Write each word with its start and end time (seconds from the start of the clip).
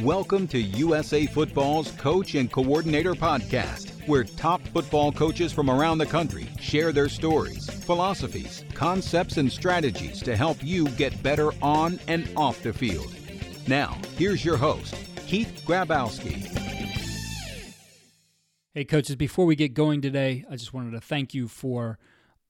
Welcome 0.00 0.46
to 0.48 0.60
USA 0.60 1.24
Football's 1.24 1.90
Coach 1.92 2.34
and 2.34 2.52
Coordinator 2.52 3.14
Podcast, 3.14 4.06
where 4.06 4.24
top 4.24 4.60
football 4.68 5.10
coaches 5.10 5.54
from 5.54 5.70
around 5.70 5.96
the 5.96 6.04
country 6.04 6.48
share 6.60 6.92
their 6.92 7.08
stories, 7.08 7.70
philosophies, 7.70 8.62
concepts, 8.74 9.38
and 9.38 9.50
strategies 9.50 10.22
to 10.22 10.36
help 10.36 10.62
you 10.62 10.86
get 10.90 11.22
better 11.22 11.50
on 11.62 11.98
and 12.08 12.30
off 12.36 12.62
the 12.62 12.74
field. 12.74 13.10
Now, 13.66 13.96
here's 14.18 14.44
your 14.44 14.58
host, 14.58 14.94
Keith 15.26 15.62
Grabowski. 15.66 16.46
Hey, 18.74 18.84
coaches, 18.84 19.16
before 19.16 19.46
we 19.46 19.56
get 19.56 19.72
going 19.72 20.02
today, 20.02 20.44
I 20.50 20.56
just 20.56 20.74
wanted 20.74 20.90
to 20.90 21.00
thank 21.00 21.32
you 21.32 21.48
for 21.48 21.98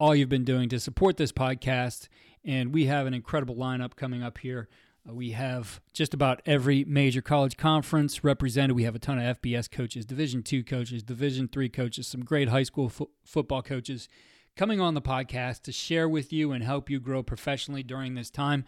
all 0.00 0.16
you've 0.16 0.28
been 0.28 0.44
doing 0.44 0.68
to 0.70 0.80
support 0.80 1.16
this 1.16 1.30
podcast. 1.30 2.08
And 2.44 2.74
we 2.74 2.86
have 2.86 3.06
an 3.06 3.14
incredible 3.14 3.54
lineup 3.54 3.94
coming 3.94 4.24
up 4.24 4.38
here. 4.38 4.68
Uh, 5.08 5.14
we 5.14 5.30
have 5.32 5.80
just 5.92 6.14
about 6.14 6.42
every 6.46 6.84
major 6.84 7.20
college 7.20 7.56
conference 7.56 8.24
represented. 8.24 8.76
We 8.76 8.84
have 8.84 8.94
a 8.94 8.98
ton 8.98 9.18
of 9.18 9.40
FBS 9.40 9.70
coaches, 9.70 10.04
Division 10.04 10.42
two 10.42 10.64
coaches, 10.64 11.02
Division 11.02 11.48
three 11.48 11.68
coaches, 11.68 12.06
some 12.06 12.24
great 12.24 12.48
high 12.48 12.62
school 12.62 12.88
fo- 12.88 13.10
football 13.24 13.62
coaches 13.62 14.08
coming 14.56 14.80
on 14.80 14.94
the 14.94 15.02
podcast 15.02 15.62
to 15.62 15.72
share 15.72 16.08
with 16.08 16.32
you 16.32 16.52
and 16.52 16.64
help 16.64 16.88
you 16.88 16.98
grow 16.98 17.22
professionally 17.22 17.82
during 17.82 18.14
this 18.14 18.30
time. 18.30 18.64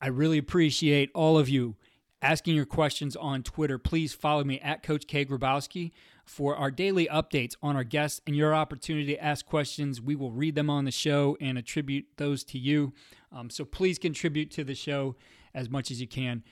I 0.00 0.08
really 0.08 0.38
appreciate 0.38 1.10
all 1.14 1.38
of 1.38 1.48
you 1.48 1.76
asking 2.20 2.56
your 2.56 2.66
questions 2.66 3.14
on 3.16 3.42
Twitter. 3.42 3.78
Please 3.78 4.12
follow 4.12 4.44
me 4.44 4.58
at 4.60 4.82
Coach 4.82 5.06
K. 5.06 5.24
Grabowski 5.24 5.92
for 6.28 6.56
our 6.56 6.70
daily 6.70 7.06
updates 7.06 7.56
on 7.62 7.74
our 7.74 7.84
guests 7.84 8.20
and 8.26 8.36
your 8.36 8.54
opportunity 8.54 9.14
to 9.14 9.24
ask 9.24 9.46
questions. 9.46 10.00
We 10.00 10.14
will 10.14 10.30
read 10.30 10.54
them 10.54 10.68
on 10.68 10.84
the 10.84 10.90
show 10.90 11.36
and 11.40 11.56
attribute 11.56 12.06
those 12.16 12.44
to 12.44 12.58
you. 12.58 12.92
Um, 13.32 13.50
so 13.50 13.64
please 13.64 13.98
contribute 13.98 14.50
to 14.52 14.64
the 14.64 14.74
show 14.74 15.16
as 15.54 15.70
much 15.70 15.90
as 15.90 16.00
you 16.00 16.06
can. 16.06 16.42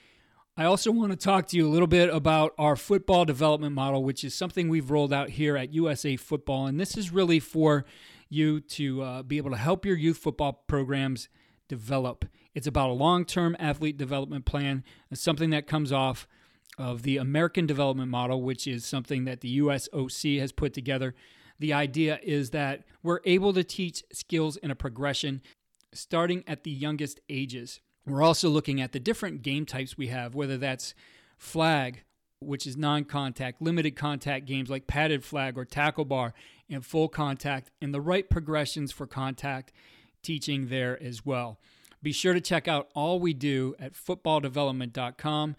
I 0.56 0.64
also 0.64 0.90
want 0.90 1.12
to 1.12 1.16
talk 1.16 1.46
to 1.48 1.56
you 1.56 1.68
a 1.68 1.70
little 1.70 1.86
bit 1.86 2.08
about 2.08 2.54
our 2.58 2.76
football 2.76 3.26
development 3.26 3.74
model, 3.74 4.02
which 4.02 4.24
is 4.24 4.34
something 4.34 4.70
we've 4.70 4.90
rolled 4.90 5.12
out 5.12 5.28
here 5.28 5.56
at 5.56 5.74
USA 5.74 6.16
Football. 6.16 6.66
And 6.66 6.80
this 6.80 6.96
is 6.96 7.12
really 7.12 7.40
for 7.40 7.84
you 8.30 8.60
to 8.60 9.02
uh, 9.02 9.22
be 9.22 9.36
able 9.36 9.50
to 9.50 9.58
help 9.58 9.84
your 9.84 9.96
youth 9.96 10.16
football 10.16 10.64
programs 10.66 11.28
develop. 11.68 12.24
It's 12.54 12.66
about 12.66 12.88
a 12.88 12.94
long 12.94 13.26
term 13.26 13.54
athlete 13.58 13.98
development 13.98 14.46
plan, 14.46 14.82
it's 15.10 15.20
something 15.20 15.50
that 15.50 15.66
comes 15.66 15.92
off 15.92 16.26
of 16.78 17.02
the 17.02 17.16
American 17.16 17.66
Development 17.66 18.10
Model, 18.10 18.42
which 18.42 18.66
is 18.66 18.84
something 18.84 19.24
that 19.24 19.40
the 19.40 19.58
USOC 19.58 20.40
has 20.40 20.52
put 20.52 20.74
together. 20.74 21.14
The 21.58 21.72
idea 21.72 22.20
is 22.22 22.50
that 22.50 22.84
we're 23.02 23.20
able 23.24 23.52
to 23.54 23.64
teach 23.64 24.04
skills 24.12 24.56
in 24.56 24.70
a 24.70 24.76
progression 24.76 25.42
starting 25.92 26.44
at 26.46 26.64
the 26.64 26.70
youngest 26.70 27.20
ages. 27.28 27.80
We're 28.06 28.22
also 28.22 28.48
looking 28.48 28.80
at 28.80 28.92
the 28.92 29.00
different 29.00 29.42
game 29.42 29.66
types 29.66 29.96
we 29.96 30.08
have, 30.08 30.34
whether 30.34 30.58
that's 30.58 30.94
flag, 31.38 32.02
which 32.40 32.66
is 32.66 32.76
non 32.76 33.04
contact, 33.04 33.62
limited 33.62 33.96
contact 33.96 34.46
games 34.46 34.68
like 34.68 34.86
padded 34.86 35.24
flag 35.24 35.56
or 35.56 35.64
tackle 35.64 36.04
bar, 36.04 36.34
and 36.68 36.84
full 36.84 37.08
contact, 37.08 37.70
and 37.80 37.94
the 37.94 38.00
right 38.00 38.28
progressions 38.28 38.92
for 38.92 39.06
contact 39.06 39.72
teaching 40.22 40.68
there 40.68 41.02
as 41.02 41.24
well. 41.24 41.58
Be 42.02 42.12
sure 42.12 42.34
to 42.34 42.40
check 42.40 42.68
out 42.68 42.88
all 42.94 43.18
we 43.18 43.32
do 43.32 43.74
at 43.80 43.94
footballdevelopment.com 43.94 45.56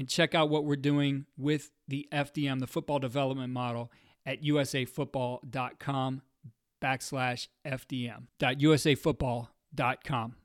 and 0.00 0.08
check 0.08 0.34
out 0.34 0.48
what 0.48 0.64
we're 0.64 0.76
doing 0.76 1.26
with 1.36 1.70
the 1.86 2.08
FDM, 2.10 2.58
the 2.58 2.66
football 2.66 2.98
development 2.98 3.52
model, 3.52 3.92
at 4.24 4.42
usafootball.com 4.42 6.22
backslash 6.82 7.48
FDM. 7.66 8.22
usafootball.com. 8.40 10.36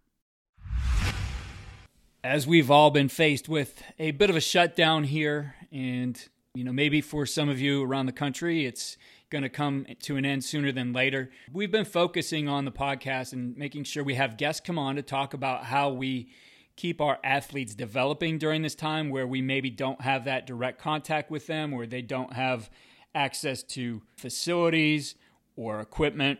As 2.21 2.45
we've 2.45 2.69
all 2.69 2.91
been 2.91 3.07
faced 3.07 3.47
with 3.47 3.81
a 3.97 4.11
bit 4.11 4.29
of 4.29 4.35
a 4.35 4.41
shutdown 4.41 5.05
here, 5.05 5.55
and 5.71 6.21
you 6.53 6.65
know, 6.65 6.73
maybe 6.73 6.99
for 6.99 7.25
some 7.25 7.47
of 7.47 7.57
you 7.57 7.81
around 7.81 8.07
the 8.07 8.11
country, 8.11 8.65
it's 8.65 8.97
going 9.29 9.43
to 9.43 9.49
come 9.49 9.85
to 10.01 10.17
an 10.17 10.25
end 10.25 10.43
sooner 10.43 10.73
than 10.73 10.91
later. 10.91 11.29
We've 11.53 11.71
been 11.71 11.85
focusing 11.85 12.49
on 12.49 12.65
the 12.65 12.73
podcast 12.73 13.31
and 13.31 13.55
making 13.55 13.85
sure 13.85 14.03
we 14.03 14.15
have 14.15 14.35
guests 14.35 14.59
come 14.59 14.77
on 14.77 14.97
to 14.97 15.01
talk 15.01 15.33
about 15.33 15.63
how 15.63 15.91
we 15.91 16.27
keep 16.75 16.99
our 17.01 17.19
athletes 17.23 17.75
developing 17.75 18.37
during 18.37 18.61
this 18.61 18.75
time 18.75 19.09
where 19.09 19.27
we 19.27 19.41
maybe 19.41 19.69
don't 19.69 20.01
have 20.01 20.25
that 20.25 20.45
direct 20.45 20.79
contact 20.79 21.31
with 21.31 21.47
them, 21.47 21.71
where 21.71 21.87
they 21.87 22.01
don't 22.01 22.33
have 22.33 22.69
access 23.13 23.63
to 23.63 24.01
facilities 24.15 25.15
or 25.55 25.79
equipment. 25.79 26.39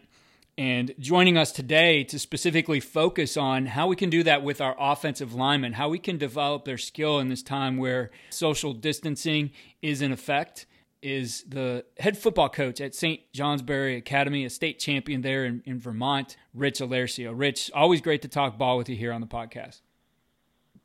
And 0.57 0.93
joining 0.99 1.37
us 1.37 1.51
today 1.51 2.03
to 2.05 2.17
specifically 2.17 2.79
focus 2.79 3.35
on 3.35 3.65
how 3.65 3.87
we 3.87 3.95
can 3.97 4.09
do 4.09 4.23
that 4.23 4.41
with 4.41 4.61
our 4.61 4.75
offensive 4.79 5.33
linemen, 5.33 5.73
how 5.73 5.89
we 5.89 5.99
can 5.99 6.17
develop 6.17 6.63
their 6.63 6.77
skill 6.77 7.19
in 7.19 7.27
this 7.27 7.43
time 7.43 7.77
where 7.77 8.09
social 8.29 8.73
distancing 8.73 9.51
is 9.81 10.01
in 10.01 10.13
effect, 10.13 10.65
is 11.01 11.43
the 11.47 11.85
head 11.99 12.17
football 12.17 12.49
coach 12.49 12.79
at 12.79 12.95
St. 12.95 13.21
Johnsbury 13.33 13.97
Academy, 13.97 14.45
a 14.45 14.49
state 14.49 14.79
champion 14.79 15.21
there 15.21 15.45
in, 15.45 15.61
in 15.65 15.79
Vermont, 15.79 16.37
Rich 16.53 16.79
Alercio. 16.79 17.33
Rich, 17.37 17.69
always 17.75 18.01
great 18.01 18.21
to 18.21 18.27
talk 18.29 18.57
ball 18.57 18.77
with 18.77 18.87
you 18.87 18.95
here 18.95 19.11
on 19.11 19.21
the 19.21 19.27
podcast. 19.27 19.81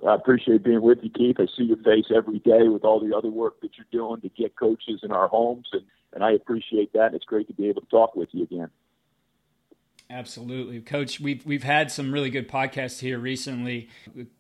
I 0.07 0.15
appreciate 0.15 0.63
being 0.63 0.83
with 0.83 0.99
you, 1.03 1.11
Keith. 1.11 1.37
I 1.39 1.47
see 1.47 1.65
your 1.65 1.77
face 1.79 2.07
every 2.15 2.39
day 2.39 2.69
with 2.69 2.85
all 2.85 3.01
the 3.01 3.17
other 3.17 3.29
work 3.29 3.61
that 3.61 3.73
you're 3.77 3.87
doing 3.93 4.21
to 4.23 4.29
get 4.31 4.57
coaches 4.57 5.01
in 5.03 5.13
our 5.13 5.29
homes, 5.29 5.69
and, 5.73 5.83
and 6.13 6.25
I 6.25 6.33
appreciate 6.33 6.93
that. 6.95 7.15
It's 7.15 7.25
great 7.25 7.49
to 7.49 7.55
be 7.55 7.69
able 7.69 7.83
to 7.83 7.89
talk 7.89 8.17
with 8.17 8.31
you 8.33 8.45
again. 8.45 8.71
Absolutely, 10.11 10.81
Coach. 10.81 11.21
We've 11.21 11.47
we've 11.47 11.63
had 11.63 11.93
some 11.93 12.13
really 12.13 12.31
good 12.31 12.49
podcasts 12.49 12.99
here 12.99 13.17
recently. 13.17 13.89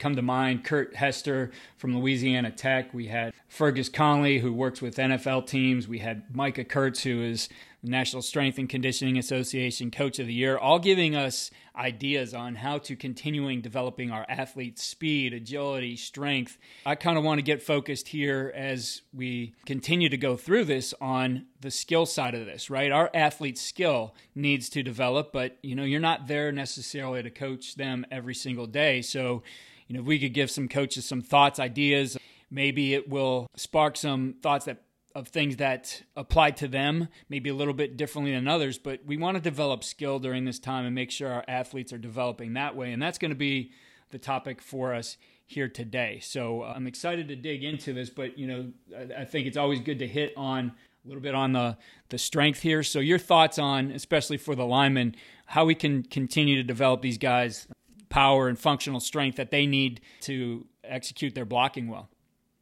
Come 0.00 0.16
to 0.16 0.22
mind, 0.22 0.64
Kurt 0.64 0.96
Hester 0.96 1.52
from 1.76 1.96
Louisiana 1.96 2.50
Tech. 2.50 2.92
We 2.92 3.06
had 3.06 3.32
Fergus 3.46 3.88
Connolly, 3.88 4.40
who 4.40 4.52
works 4.52 4.82
with 4.82 4.96
NFL 4.96 5.46
teams. 5.46 5.86
We 5.86 5.98
had 5.98 6.34
Micah 6.34 6.64
Kurtz, 6.64 7.04
who 7.04 7.22
is 7.22 7.48
National 7.84 8.20
Strength 8.20 8.58
and 8.58 8.68
Conditioning 8.68 9.16
Association 9.16 9.92
Coach 9.92 10.18
of 10.18 10.26
the 10.26 10.34
Year, 10.34 10.58
all 10.58 10.80
giving 10.80 11.14
us 11.14 11.52
ideas 11.80 12.34
on 12.34 12.54
how 12.54 12.78
to 12.78 12.94
continuing 12.94 13.62
developing 13.62 14.10
our 14.10 14.26
athletes' 14.28 14.84
speed, 14.84 15.32
agility, 15.32 15.96
strength. 15.96 16.58
I 16.84 16.94
kind 16.94 17.16
of 17.16 17.24
want 17.24 17.38
to 17.38 17.42
get 17.42 17.62
focused 17.62 18.08
here 18.08 18.52
as 18.54 19.00
we 19.14 19.54
continue 19.64 20.10
to 20.10 20.16
go 20.18 20.36
through 20.36 20.66
this 20.66 20.92
on 21.00 21.46
the 21.60 21.70
skill 21.70 22.04
side 22.04 22.34
of 22.34 22.44
this, 22.44 22.68
right? 22.68 22.92
Our 22.92 23.10
athlete's 23.14 23.62
skill 23.62 24.14
needs 24.34 24.68
to 24.70 24.82
develop, 24.82 25.32
but 25.32 25.56
you 25.62 25.74
know, 25.74 25.84
you're 25.84 26.00
not 26.00 26.28
there 26.28 26.52
necessarily 26.52 27.22
to 27.22 27.30
coach 27.30 27.76
them 27.76 28.04
every 28.10 28.34
single 28.34 28.66
day. 28.66 29.00
So, 29.00 29.42
you 29.88 29.94
know, 29.94 30.00
if 30.00 30.06
we 30.06 30.18
could 30.18 30.34
give 30.34 30.50
some 30.50 30.68
coaches 30.68 31.06
some 31.06 31.22
thoughts, 31.22 31.58
ideas, 31.58 32.18
maybe 32.50 32.94
it 32.94 33.08
will 33.08 33.46
spark 33.56 33.96
some 33.96 34.34
thoughts 34.42 34.66
that 34.66 34.82
of 35.14 35.28
things 35.28 35.56
that 35.56 36.02
apply 36.16 36.52
to 36.52 36.68
them, 36.68 37.08
maybe 37.28 37.50
a 37.50 37.54
little 37.54 37.74
bit 37.74 37.96
differently 37.96 38.32
than 38.32 38.46
others, 38.46 38.78
but 38.78 39.00
we 39.04 39.16
want 39.16 39.36
to 39.36 39.40
develop 39.40 39.82
skill 39.82 40.18
during 40.18 40.44
this 40.44 40.58
time 40.58 40.86
and 40.86 40.94
make 40.94 41.10
sure 41.10 41.32
our 41.32 41.44
athletes 41.48 41.92
are 41.92 41.98
developing 41.98 42.52
that 42.54 42.76
way. 42.76 42.92
And 42.92 43.02
that's 43.02 43.18
going 43.18 43.30
to 43.30 43.36
be 43.36 43.72
the 44.10 44.18
topic 44.18 44.62
for 44.62 44.94
us 44.94 45.16
here 45.46 45.68
today. 45.68 46.20
So 46.22 46.62
uh, 46.62 46.72
I'm 46.76 46.86
excited 46.86 47.28
to 47.28 47.36
dig 47.36 47.64
into 47.64 47.92
this, 47.92 48.08
but 48.08 48.38
you 48.38 48.46
know, 48.46 48.72
I, 48.96 49.22
I 49.22 49.24
think 49.24 49.46
it's 49.46 49.56
always 49.56 49.80
good 49.80 49.98
to 49.98 50.06
hit 50.06 50.32
on 50.36 50.72
a 51.04 51.08
little 51.08 51.22
bit 51.22 51.34
on 51.34 51.52
the 51.52 51.76
the 52.10 52.18
strength 52.18 52.60
here. 52.60 52.82
So 52.82 53.00
your 53.00 53.18
thoughts 53.18 53.58
on, 53.58 53.90
especially 53.90 54.36
for 54.36 54.54
the 54.54 54.66
linemen, 54.66 55.16
how 55.46 55.64
we 55.64 55.74
can 55.74 56.04
continue 56.04 56.56
to 56.56 56.62
develop 56.62 57.02
these 57.02 57.18
guys 57.18 57.66
power 58.10 58.48
and 58.48 58.58
functional 58.58 59.00
strength 59.00 59.36
that 59.36 59.50
they 59.50 59.66
need 59.66 60.00
to 60.22 60.66
execute 60.84 61.34
their 61.34 61.44
blocking 61.44 61.88
well. 61.88 62.08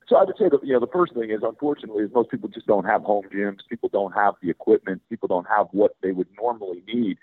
So 0.08 0.16
I 0.16 0.24
would 0.24 0.36
say 0.38 0.48
that 0.48 0.64
you 0.64 0.72
know 0.72 0.80
the 0.80 0.92
first 0.92 1.14
thing 1.14 1.30
is 1.30 1.40
unfortunately 1.42 2.04
is 2.04 2.10
most 2.14 2.30
people 2.30 2.48
just 2.48 2.66
don't 2.66 2.84
have 2.84 3.02
home 3.02 3.24
gyms. 3.32 3.58
People 3.68 3.90
don't 3.90 4.12
have 4.12 4.34
the 4.42 4.48
equipment. 4.48 5.02
People 5.10 5.28
don't 5.28 5.46
have 5.46 5.66
what 5.72 5.96
they 6.02 6.12
would 6.12 6.28
normally 6.40 6.82
need. 6.86 7.18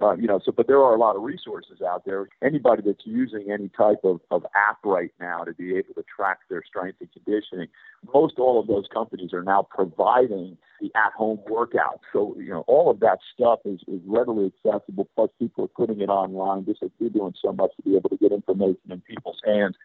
Uh, 0.00 0.16
you 0.16 0.26
know, 0.26 0.40
so 0.42 0.50
but 0.50 0.66
there 0.66 0.78
are 0.78 0.94
a 0.94 0.98
lot 0.98 1.16
of 1.16 1.22
resources 1.22 1.82
out 1.86 2.06
there. 2.06 2.28
Anybody 2.42 2.80
that's 2.86 3.04
using 3.04 3.50
any 3.52 3.68
type 3.68 3.98
of, 4.04 4.20
of 4.30 4.46
app 4.54 4.78
right 4.82 5.12
now 5.20 5.44
to 5.44 5.52
be 5.52 5.76
able 5.76 5.92
to 5.94 6.04
track 6.04 6.38
their 6.48 6.62
strength 6.66 6.96
and 7.00 7.12
conditioning, 7.12 7.68
most 8.14 8.38
all 8.38 8.58
of 8.58 8.66
those 8.66 8.86
companies 8.94 9.34
are 9.34 9.42
now 9.42 9.66
providing 9.68 10.56
the 10.80 10.90
at-home 10.94 11.40
workout. 11.50 12.00
So 12.14 12.34
you 12.38 12.48
know, 12.48 12.64
all 12.66 12.90
of 12.90 13.00
that 13.00 13.18
stuff 13.34 13.58
is, 13.66 13.80
is 13.86 14.00
readily 14.06 14.50
accessible. 14.64 15.06
Plus, 15.14 15.28
people 15.38 15.64
are 15.64 15.68
putting 15.68 16.00
it 16.00 16.08
online. 16.08 16.64
Just 16.64 16.82
like 16.82 16.92
you're 16.98 17.10
doing 17.10 17.34
so 17.42 17.52
much 17.52 17.72
to 17.76 17.82
be 17.82 17.96
able 17.96 18.08
to 18.08 18.16
get 18.16 18.32
information 18.32 18.90
in 18.90 19.02
people's 19.02 19.42
hands. 19.44 19.76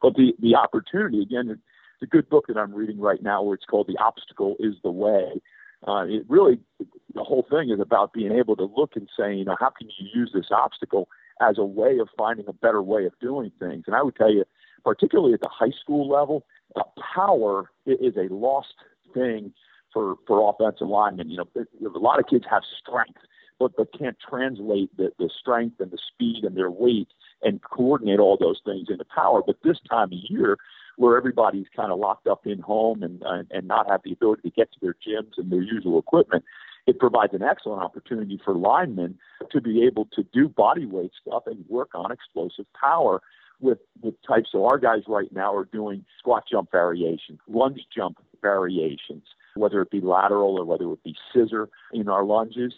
But 0.00 0.14
the 0.14 0.34
the 0.40 0.54
opportunity 0.54 1.22
again 1.22 1.58
it's 1.96 2.02
a 2.02 2.14
good 2.14 2.28
book 2.28 2.46
that 2.48 2.58
I'm 2.58 2.74
reading 2.74 3.00
right 3.00 3.22
now 3.22 3.42
where 3.42 3.54
it's 3.54 3.64
called 3.64 3.86
The 3.86 3.96
Obstacle 3.98 4.56
is 4.58 4.74
the 4.82 4.90
Way. 4.90 5.40
Uh, 5.86 6.04
it 6.06 6.24
really, 6.28 6.58
the 7.14 7.24
whole 7.24 7.46
thing 7.48 7.70
is 7.70 7.80
about 7.80 8.12
being 8.12 8.32
able 8.32 8.56
to 8.56 8.70
look 8.76 8.96
and 8.96 9.08
say, 9.18 9.34
you 9.34 9.44
know, 9.44 9.56
how 9.58 9.70
can 9.70 9.88
you 9.98 10.08
use 10.14 10.30
this 10.34 10.46
obstacle 10.50 11.08
as 11.40 11.56
a 11.58 11.64
way 11.64 11.98
of 11.98 12.08
finding 12.16 12.46
a 12.48 12.52
better 12.52 12.82
way 12.82 13.06
of 13.06 13.12
doing 13.20 13.50
things? 13.58 13.84
And 13.86 13.96
I 13.96 14.02
would 14.02 14.16
tell 14.16 14.30
you, 14.30 14.44
particularly 14.84 15.32
at 15.32 15.40
the 15.40 15.50
high 15.50 15.72
school 15.80 16.08
level, 16.08 16.44
uh, 16.74 16.82
power 17.14 17.70
is 17.86 18.14
a 18.16 18.32
lost 18.32 18.74
thing 19.14 19.52
for, 19.92 20.16
for 20.26 20.50
offensive 20.50 20.88
linemen. 20.88 21.30
You 21.30 21.38
know, 21.38 21.48
a 21.56 21.98
lot 21.98 22.18
of 22.18 22.26
kids 22.26 22.44
have 22.50 22.62
strength, 22.78 23.20
but, 23.58 23.72
but 23.76 23.88
can't 23.98 24.16
translate 24.28 24.94
the, 24.96 25.12
the 25.18 25.30
strength 25.40 25.80
and 25.80 25.90
the 25.90 25.98
speed 26.12 26.44
and 26.44 26.56
their 26.56 26.70
weight 26.70 27.08
and 27.42 27.62
coordinate 27.62 28.18
all 28.18 28.36
those 28.38 28.60
things 28.64 28.88
into 28.90 29.04
power. 29.14 29.42
But 29.46 29.56
this 29.62 29.78
time 29.88 30.12
of 30.12 30.18
year, 30.28 30.58
where 30.96 31.16
everybody's 31.16 31.66
kind 31.74 31.92
of 31.92 31.98
locked 31.98 32.26
up 32.26 32.46
in 32.46 32.58
home 32.58 33.02
and 33.02 33.22
uh, 33.22 33.42
and 33.50 33.68
not 33.68 33.88
have 33.90 34.00
the 34.04 34.12
ability 34.12 34.42
to 34.42 34.50
get 34.50 34.72
to 34.72 34.78
their 34.80 34.94
gyms 34.94 35.32
and 35.36 35.50
their 35.50 35.62
usual 35.62 35.98
equipment, 35.98 36.44
it 36.86 36.98
provides 36.98 37.34
an 37.34 37.42
excellent 37.42 37.82
opportunity 37.82 38.40
for 38.44 38.54
linemen 38.54 39.18
to 39.50 39.60
be 39.60 39.84
able 39.84 40.06
to 40.14 40.22
do 40.32 40.48
body 40.48 40.86
weight 40.86 41.12
stuff 41.20 41.44
and 41.46 41.64
work 41.68 41.90
on 41.94 42.12
explosive 42.12 42.66
power 42.80 43.20
with 43.60 43.78
with 44.02 44.14
types. 44.26 44.50
So 44.52 44.66
our 44.66 44.78
guys 44.78 45.02
right 45.06 45.32
now 45.32 45.54
are 45.54 45.64
doing 45.66 46.04
squat 46.18 46.44
jump 46.50 46.70
variations, 46.70 47.40
lunge 47.48 47.80
jump 47.94 48.18
variations, 48.42 49.24
whether 49.54 49.80
it 49.82 49.90
be 49.90 50.00
lateral 50.00 50.58
or 50.58 50.64
whether 50.64 50.90
it 50.92 51.04
be 51.04 51.16
scissor 51.32 51.68
in 51.92 52.08
our 52.08 52.24
lunges. 52.24 52.74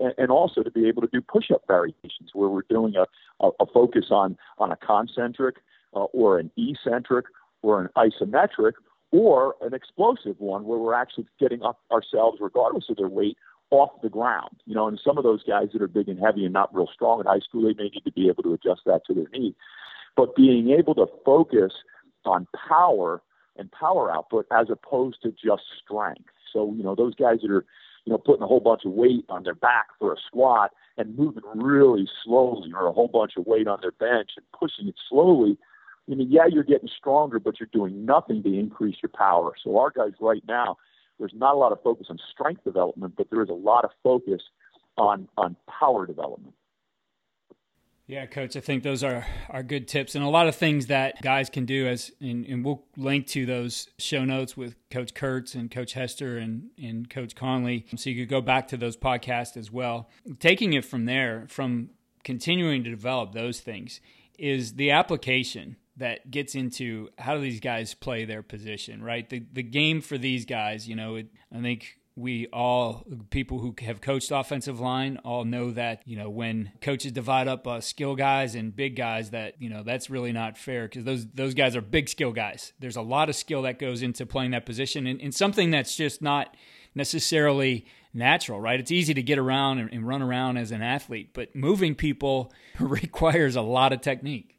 And 0.00 0.30
also 0.30 0.62
to 0.62 0.70
be 0.70 0.88
able 0.88 1.02
to 1.02 1.08
do 1.12 1.20
push-up 1.20 1.64
variations, 1.66 2.30
where 2.32 2.48
we're 2.48 2.62
doing 2.70 2.94
a, 2.96 3.04
a, 3.44 3.50
a 3.60 3.66
focus 3.66 4.06
on 4.10 4.38
on 4.56 4.72
a 4.72 4.76
concentric 4.76 5.56
uh, 5.94 6.04
or 6.14 6.38
an 6.38 6.50
eccentric 6.56 7.26
or 7.62 7.80
an 7.80 7.88
isometric 7.96 8.72
or 9.12 9.54
an 9.60 9.74
explosive 9.74 10.36
one 10.38 10.64
where 10.64 10.78
we're 10.78 10.94
actually 10.94 11.26
getting 11.38 11.62
up 11.62 11.78
ourselves, 11.90 12.38
regardless 12.40 12.86
of 12.88 12.96
their 12.96 13.08
weight, 13.08 13.36
off 13.70 13.90
the 14.02 14.08
ground. 14.08 14.56
You 14.66 14.74
know, 14.74 14.88
and 14.88 15.00
some 15.02 15.18
of 15.18 15.24
those 15.24 15.42
guys 15.44 15.68
that 15.72 15.82
are 15.82 15.88
big 15.88 16.08
and 16.08 16.18
heavy 16.18 16.44
and 16.44 16.52
not 16.52 16.74
real 16.74 16.88
strong 16.92 17.20
in 17.20 17.26
high 17.26 17.40
school, 17.40 17.62
they 17.62 17.74
may 17.74 17.90
need 17.90 18.04
to 18.04 18.12
be 18.12 18.28
able 18.28 18.42
to 18.42 18.54
adjust 18.54 18.82
that 18.86 19.02
to 19.06 19.14
their 19.14 19.28
need. 19.32 19.54
But 20.16 20.34
being 20.34 20.70
able 20.70 20.94
to 20.96 21.06
focus 21.24 21.72
on 22.24 22.46
power 22.68 23.22
and 23.56 23.70
power 23.70 24.10
output 24.10 24.46
as 24.50 24.68
opposed 24.70 25.22
to 25.22 25.30
just 25.30 25.62
strength. 25.82 26.24
So, 26.52 26.72
you 26.74 26.82
know, 26.82 26.94
those 26.94 27.14
guys 27.14 27.38
that 27.42 27.50
are, 27.50 27.64
you 28.04 28.12
know, 28.12 28.18
putting 28.18 28.42
a 28.42 28.46
whole 28.46 28.60
bunch 28.60 28.82
of 28.84 28.92
weight 28.92 29.24
on 29.28 29.42
their 29.42 29.54
back 29.54 29.88
for 29.98 30.12
a 30.12 30.16
squat 30.26 30.70
and 30.96 31.16
moving 31.16 31.42
really 31.54 32.08
slowly 32.24 32.72
or 32.74 32.86
a 32.86 32.92
whole 32.92 33.08
bunch 33.08 33.32
of 33.36 33.46
weight 33.46 33.68
on 33.68 33.78
their 33.80 33.92
bench 33.92 34.30
and 34.36 34.46
pushing 34.58 34.88
it 34.88 34.94
slowly– 35.10 35.58
I 36.10 36.14
mean, 36.14 36.30
yeah, 36.30 36.46
you're 36.50 36.64
getting 36.64 36.88
stronger, 36.98 37.38
but 37.38 37.60
you're 37.60 37.68
doing 37.72 38.04
nothing 38.04 38.42
to 38.42 38.58
increase 38.58 38.96
your 39.02 39.10
power. 39.14 39.52
So 39.62 39.78
our 39.78 39.90
guys 39.90 40.12
right 40.20 40.42
now, 40.48 40.76
there's 41.18 41.32
not 41.34 41.54
a 41.54 41.58
lot 41.58 41.72
of 41.72 41.82
focus 41.82 42.08
on 42.10 42.18
strength 42.32 42.64
development, 42.64 43.14
but 43.16 43.28
there 43.30 43.42
is 43.42 43.48
a 43.48 43.54
lot 43.54 43.84
of 43.84 43.90
focus 44.02 44.42
on 44.98 45.28
on 45.36 45.56
power 45.68 46.06
development. 46.06 46.54
Yeah, 48.08 48.26
coach, 48.26 48.56
I 48.56 48.60
think 48.60 48.82
those 48.82 49.04
are, 49.04 49.24
are 49.48 49.62
good 49.62 49.86
tips 49.86 50.16
and 50.16 50.24
a 50.24 50.28
lot 50.28 50.48
of 50.48 50.56
things 50.56 50.88
that 50.88 51.22
guys 51.22 51.48
can 51.48 51.64
do 51.64 51.86
as 51.86 52.10
and, 52.20 52.44
and 52.46 52.64
we'll 52.64 52.82
link 52.96 53.28
to 53.28 53.46
those 53.46 53.88
show 53.96 54.24
notes 54.24 54.56
with 54.56 54.74
Coach 54.90 55.14
Kurtz 55.14 55.54
and 55.54 55.70
Coach 55.70 55.92
Hester 55.92 56.36
and, 56.36 56.70
and 56.76 57.08
Coach 57.08 57.36
Connolly. 57.36 57.86
So 57.96 58.10
you 58.10 58.20
could 58.20 58.28
go 58.28 58.40
back 58.40 58.68
to 58.68 58.76
those 58.76 58.96
podcasts 58.96 59.56
as 59.56 59.70
well. 59.70 60.10
Taking 60.40 60.72
it 60.72 60.84
from 60.84 61.04
there, 61.04 61.46
from 61.48 61.90
continuing 62.24 62.82
to 62.84 62.90
develop 62.90 63.32
those 63.32 63.60
things, 63.60 64.00
is 64.36 64.74
the 64.74 64.90
application 64.90 65.76
that 65.96 66.30
gets 66.30 66.54
into 66.54 67.08
how 67.18 67.34
do 67.34 67.40
these 67.40 67.60
guys 67.60 67.94
play 67.94 68.24
their 68.24 68.42
position, 68.42 69.02
right? 69.02 69.28
The 69.28 69.44
the 69.52 69.62
game 69.62 70.00
for 70.00 70.18
these 70.18 70.44
guys, 70.44 70.88
you 70.88 70.96
know, 70.96 71.16
it, 71.16 71.28
I 71.54 71.60
think 71.60 71.98
we 72.14 72.46
all 72.48 73.06
people 73.30 73.58
who 73.58 73.74
have 73.80 74.00
coached 74.00 74.30
offensive 74.30 74.80
line 74.80 75.18
all 75.24 75.44
know 75.44 75.70
that 75.70 76.02
you 76.06 76.16
know 76.16 76.28
when 76.28 76.72
coaches 76.80 77.12
divide 77.12 77.48
up 77.48 77.66
uh, 77.66 77.80
skill 77.80 78.14
guys 78.14 78.54
and 78.54 78.76
big 78.76 78.96
guys 78.96 79.30
that 79.30 79.60
you 79.60 79.70
know 79.70 79.82
that's 79.82 80.10
really 80.10 80.32
not 80.32 80.58
fair 80.58 80.84
because 80.84 81.04
those 81.04 81.26
those 81.28 81.54
guys 81.54 81.74
are 81.74 81.80
big 81.80 82.08
skill 82.08 82.32
guys. 82.32 82.72
There's 82.78 82.96
a 82.96 83.02
lot 83.02 83.28
of 83.28 83.36
skill 83.36 83.62
that 83.62 83.78
goes 83.78 84.02
into 84.02 84.26
playing 84.26 84.50
that 84.50 84.66
position 84.66 85.06
and, 85.06 85.20
and 85.20 85.34
something 85.34 85.70
that's 85.70 85.96
just 85.96 86.20
not 86.20 86.54
necessarily 86.94 87.86
natural 88.12 88.60
right? 88.60 88.78
It's 88.78 88.90
easy 88.90 89.14
to 89.14 89.22
get 89.22 89.38
around 89.38 89.78
and, 89.78 89.90
and 89.90 90.06
run 90.06 90.20
around 90.20 90.58
as 90.58 90.70
an 90.70 90.82
athlete 90.82 91.30
but 91.32 91.56
moving 91.56 91.94
people 91.94 92.52
requires 92.78 93.56
a 93.56 93.62
lot 93.62 93.92
of 93.94 94.02
technique 94.02 94.58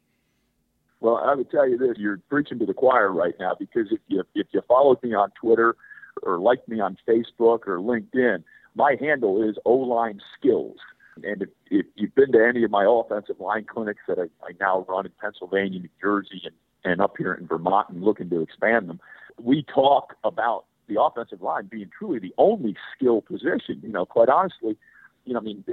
well, 1.04 1.20
I 1.22 1.34
would 1.34 1.50
tell 1.50 1.68
you 1.68 1.76
this: 1.76 1.98
you're 1.98 2.18
preaching 2.30 2.58
to 2.60 2.64
the 2.64 2.72
choir 2.72 3.12
right 3.12 3.34
now 3.38 3.54
because 3.58 3.88
if 3.90 4.00
you 4.08 4.24
if 4.34 4.46
you 4.52 4.62
followed 4.66 5.02
me 5.02 5.12
on 5.12 5.30
Twitter 5.38 5.76
or 6.22 6.38
liked 6.38 6.66
me 6.66 6.80
on 6.80 6.96
Facebook 7.06 7.66
or 7.66 7.78
LinkedIn, 7.78 8.42
my 8.74 8.96
handle 8.98 9.46
is 9.46 9.56
O 9.66 9.74
Line 9.74 10.22
Skills. 10.38 10.78
And 11.22 11.42
if, 11.42 11.48
if 11.70 11.86
you've 11.94 12.14
been 12.14 12.32
to 12.32 12.42
any 12.42 12.64
of 12.64 12.70
my 12.70 12.86
offensive 12.88 13.38
line 13.38 13.66
clinics 13.66 14.00
that 14.08 14.18
I, 14.18 14.22
I 14.42 14.52
now 14.58 14.86
run 14.88 15.04
in 15.04 15.12
Pennsylvania, 15.20 15.78
New 15.78 15.88
Jersey, 16.00 16.40
and, 16.42 16.54
and 16.84 17.02
up 17.02 17.16
here 17.18 17.34
in 17.34 17.46
Vermont, 17.46 17.90
and 17.90 18.02
looking 18.02 18.30
to 18.30 18.40
expand 18.40 18.88
them, 18.88 18.98
we 19.38 19.62
talk 19.62 20.14
about 20.24 20.64
the 20.88 21.00
offensive 21.00 21.42
line 21.42 21.66
being 21.66 21.90
truly 21.96 22.18
the 22.18 22.34
only 22.38 22.76
skill 22.96 23.20
position. 23.20 23.78
You 23.82 23.90
know, 23.90 24.06
quite 24.06 24.30
honestly, 24.30 24.78
you 25.26 25.34
know, 25.34 25.40
I 25.40 25.42
mean, 25.42 25.64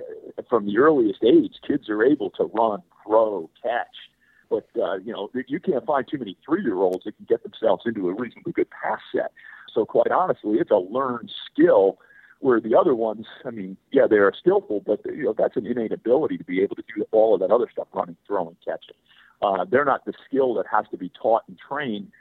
from 0.49 0.65
the 0.65 0.77
earliest 0.77 1.23
age, 1.23 1.53
kids 1.65 1.89
are 1.89 2.03
able 2.03 2.31
to 2.31 2.43
run, 2.53 2.83
throw, 3.05 3.49
catch, 3.63 3.95
but 4.51 4.68
uh, 4.80 4.98
you 4.98 5.13
know, 5.13 5.31
you 5.48 5.59
can't 5.59 5.86
find 5.86 6.06
too 6.07 6.18
many 6.19 6.38
three-year-olds 6.45 7.06
that 7.06 7.15
can 7.15 7.25
get 7.27 7.42
themselves 7.42 7.83
into 7.86 8.09
a 8.09 8.13
reasonably 8.13 8.51
good 8.51 8.68
pass 8.69 9.00
set. 9.15 9.31
So 9.74 9.86
quite 9.86 10.12
honestly, 10.12 10.57
it's 10.59 10.69
a 10.69 10.75
learned 10.75 11.31
skill. 11.51 11.98
Where 12.42 12.59
the 12.59 12.75
other 12.75 12.95
ones, 12.95 13.27
I 13.45 13.51
mean, 13.51 13.77
yeah, 13.92 14.07
they 14.09 14.15
are 14.15 14.33
skillful, 14.36 14.81
but 14.83 15.06
you 15.06 15.25
know 15.25 15.36
that's 15.38 15.56
an 15.56 15.68
innate 15.68 15.92
ability 15.92 16.39
to 16.39 16.44
be 16.44 16.62
able 16.63 16.75
to 16.75 16.83
do 16.95 17.06
all 17.12 17.36
of 17.36 17.39
that 17.39 17.51
other 17.51 17.68
stuff, 17.71 17.88
running, 17.94 18.18
throwing, 18.25 18.57
catching. 18.65 18.95
Uh, 19.44 19.63
they're 19.69 19.86
not 19.86 20.06
the 20.06 20.13
skill 20.27 20.56
that 20.56 20.65
has 20.65 20.86
to 20.89 20.98
be 20.98 21.09
taught 21.09 21.44
and 21.48 21.59
trained 21.59 22.12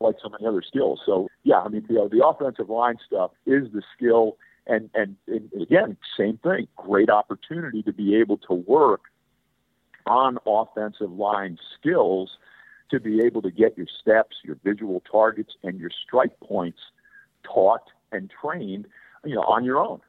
like 0.00 0.16
so 0.20 0.28
many 0.28 0.44
other 0.44 0.62
skills. 0.66 1.00
So 1.06 1.28
yeah, 1.44 1.60
I 1.60 1.68
mean, 1.68 1.86
know, 1.88 2.08
the 2.08 2.26
offensive 2.26 2.68
line 2.68 2.96
stuff 3.06 3.30
is 3.46 3.68
the 3.72 3.82
skill, 3.96 4.38
and, 4.66 4.90
and 4.94 5.14
and 5.28 5.48
again, 5.62 5.96
same 6.18 6.38
thing, 6.38 6.66
great 6.76 7.08
opportunity 7.08 7.84
to 7.84 7.92
be 7.92 8.16
able 8.16 8.38
to 8.38 8.54
work 8.54 9.02
on 10.06 10.38
offensive 10.46 11.10
line 11.10 11.58
skills 11.78 12.30
to 12.90 13.00
be 13.00 13.20
able 13.24 13.42
to 13.42 13.50
get 13.50 13.76
your 13.76 13.86
steps, 14.00 14.36
your 14.44 14.56
visual 14.64 15.02
targets, 15.10 15.52
and 15.62 15.78
your 15.78 15.90
strike 16.06 16.38
points 16.40 16.78
taught 17.44 17.84
and 18.12 18.30
trained, 18.40 18.86
you 19.24 19.34
know, 19.34 19.42
on 19.42 19.64
your 19.64 19.78
own. 19.78 20.00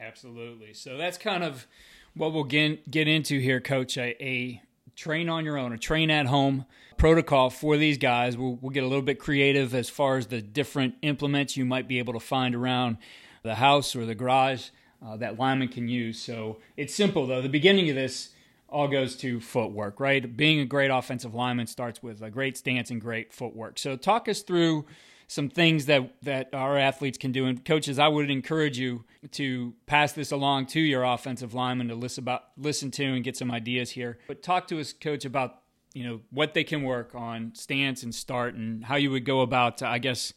Absolutely. 0.00 0.72
So 0.72 0.96
that's 0.96 1.18
kind 1.18 1.44
of 1.44 1.66
what 2.14 2.32
we'll 2.32 2.44
get 2.44 2.90
get 2.90 3.08
into 3.08 3.38
here, 3.38 3.60
Coach. 3.60 3.96
A, 3.96 4.16
a 4.22 4.62
train 4.96 5.28
on 5.28 5.44
your 5.44 5.56
own, 5.56 5.72
a 5.72 5.78
train 5.78 6.10
at 6.10 6.26
home 6.26 6.66
protocol 6.96 7.50
for 7.50 7.76
these 7.76 7.98
guys. 7.98 8.36
We'll, 8.36 8.58
we'll 8.60 8.70
get 8.70 8.82
a 8.82 8.86
little 8.86 9.02
bit 9.02 9.18
creative 9.18 9.74
as 9.74 9.88
far 9.88 10.16
as 10.16 10.26
the 10.26 10.42
different 10.42 10.94
implements 11.02 11.56
you 11.56 11.64
might 11.64 11.88
be 11.88 11.98
able 11.98 12.12
to 12.14 12.20
find 12.20 12.54
around 12.54 12.98
the 13.42 13.56
house 13.56 13.94
or 13.96 14.06
the 14.06 14.14
garage 14.14 14.68
uh, 15.04 15.16
that 15.16 15.38
lineman 15.38 15.68
can 15.68 15.88
use. 15.88 16.20
So 16.20 16.58
it's 16.76 16.94
simple 16.94 17.26
though. 17.26 17.42
The 17.42 17.48
beginning 17.48 17.88
of 17.88 17.96
this 17.96 18.30
all 18.72 18.88
goes 18.88 19.16
to 19.16 19.38
footwork, 19.40 20.00
right? 20.00 20.36
Being 20.36 20.60
a 20.60 20.64
great 20.64 20.90
offensive 20.90 21.34
lineman 21.34 21.66
starts 21.66 22.02
with 22.02 22.22
a 22.22 22.30
great 22.30 22.56
stance 22.56 22.90
and 22.90 23.00
great 23.00 23.32
footwork. 23.32 23.78
So 23.78 23.96
talk 23.96 24.28
us 24.28 24.40
through 24.40 24.86
some 25.28 25.48
things 25.48 25.86
that 25.86 26.14
that 26.22 26.50
our 26.52 26.76
athletes 26.76 27.18
can 27.18 27.32
do. 27.32 27.46
And 27.46 27.64
coaches, 27.64 27.98
I 27.98 28.08
would 28.08 28.30
encourage 28.30 28.78
you 28.78 29.04
to 29.32 29.74
pass 29.86 30.12
this 30.12 30.32
along 30.32 30.66
to 30.66 30.80
your 30.80 31.04
offensive 31.04 31.54
lineman 31.54 31.88
to 31.88 31.94
listen 31.94 32.24
about 32.24 32.44
listen 32.56 32.90
to 32.92 33.04
and 33.04 33.22
get 33.22 33.36
some 33.36 33.50
ideas 33.50 33.90
here. 33.90 34.18
But 34.26 34.42
talk 34.42 34.68
to 34.68 34.80
us, 34.80 34.92
coach, 34.92 35.24
about 35.24 35.60
you 35.94 36.04
know 36.04 36.20
what 36.30 36.54
they 36.54 36.64
can 36.64 36.82
work 36.82 37.14
on 37.14 37.52
stance 37.54 38.02
and 38.02 38.14
start 38.14 38.54
and 38.54 38.84
how 38.84 38.96
you 38.96 39.10
would 39.10 39.24
go 39.24 39.40
about, 39.40 39.82
I 39.82 39.98
guess, 39.98 40.32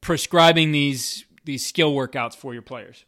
prescribing 0.00 0.72
these 0.72 1.24
these 1.44 1.64
skill 1.64 1.94
workouts 1.94 2.36
for 2.36 2.52
your 2.52 2.62
players. 2.62 3.04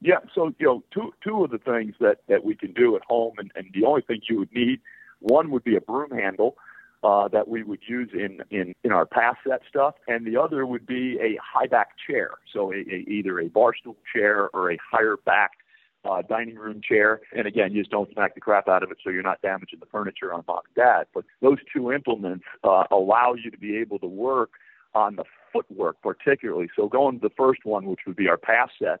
Yeah, 0.00 0.20
so 0.34 0.52
you 0.58 0.66
know, 0.66 0.82
two 0.92 1.12
two 1.22 1.44
of 1.44 1.50
the 1.50 1.58
things 1.58 1.94
that 2.00 2.18
that 2.28 2.44
we 2.44 2.54
can 2.54 2.72
do 2.72 2.96
at 2.96 3.02
home, 3.02 3.34
and, 3.38 3.52
and 3.54 3.66
the 3.74 3.84
only 3.84 4.02
thing 4.02 4.20
you 4.28 4.38
would 4.38 4.52
need, 4.52 4.80
one 5.20 5.50
would 5.50 5.64
be 5.64 5.76
a 5.76 5.80
broom 5.80 6.10
handle 6.10 6.56
uh, 7.02 7.28
that 7.28 7.48
we 7.48 7.62
would 7.62 7.80
use 7.86 8.10
in 8.14 8.40
in 8.50 8.74
in 8.82 8.92
our 8.92 9.04
pass 9.04 9.36
set 9.46 9.60
stuff, 9.68 9.94
and 10.08 10.26
the 10.26 10.40
other 10.40 10.64
would 10.64 10.86
be 10.86 11.18
a 11.20 11.38
high 11.42 11.66
back 11.66 11.90
chair, 12.06 12.30
so 12.52 12.72
a, 12.72 12.76
a, 12.76 13.04
either 13.08 13.40
a 13.40 13.48
bar 13.48 13.74
stool 13.78 13.96
chair 14.14 14.48
or 14.54 14.72
a 14.72 14.78
higher 14.90 15.16
backed 15.26 15.56
uh, 16.04 16.22
dining 16.22 16.56
room 16.56 16.80
chair. 16.86 17.20
And 17.36 17.46
again, 17.46 17.72
you 17.72 17.82
just 17.82 17.90
don't 17.90 18.10
smack 18.12 18.34
the 18.34 18.40
crap 18.40 18.68
out 18.68 18.82
of 18.82 18.90
it 18.90 18.98
so 19.04 19.10
you're 19.10 19.22
not 19.22 19.42
damaging 19.42 19.80
the 19.80 19.86
furniture 19.86 20.32
on 20.32 20.44
mom 20.48 20.60
and 20.64 20.74
dad. 20.74 21.06
But 21.12 21.24
those 21.42 21.58
two 21.74 21.92
implements 21.92 22.44
uh, 22.64 22.84
allow 22.90 23.34
you 23.34 23.50
to 23.50 23.58
be 23.58 23.76
able 23.76 23.98
to 23.98 24.06
work 24.06 24.50
on 24.94 25.16
the 25.16 25.24
footwork 25.52 26.00
particularly. 26.02 26.68
So 26.74 26.88
going 26.88 27.20
to 27.20 27.28
the 27.28 27.34
first 27.36 27.64
one, 27.64 27.84
which 27.84 28.00
would 28.06 28.16
be 28.16 28.28
our 28.28 28.38
pass 28.38 28.70
set, 28.78 29.00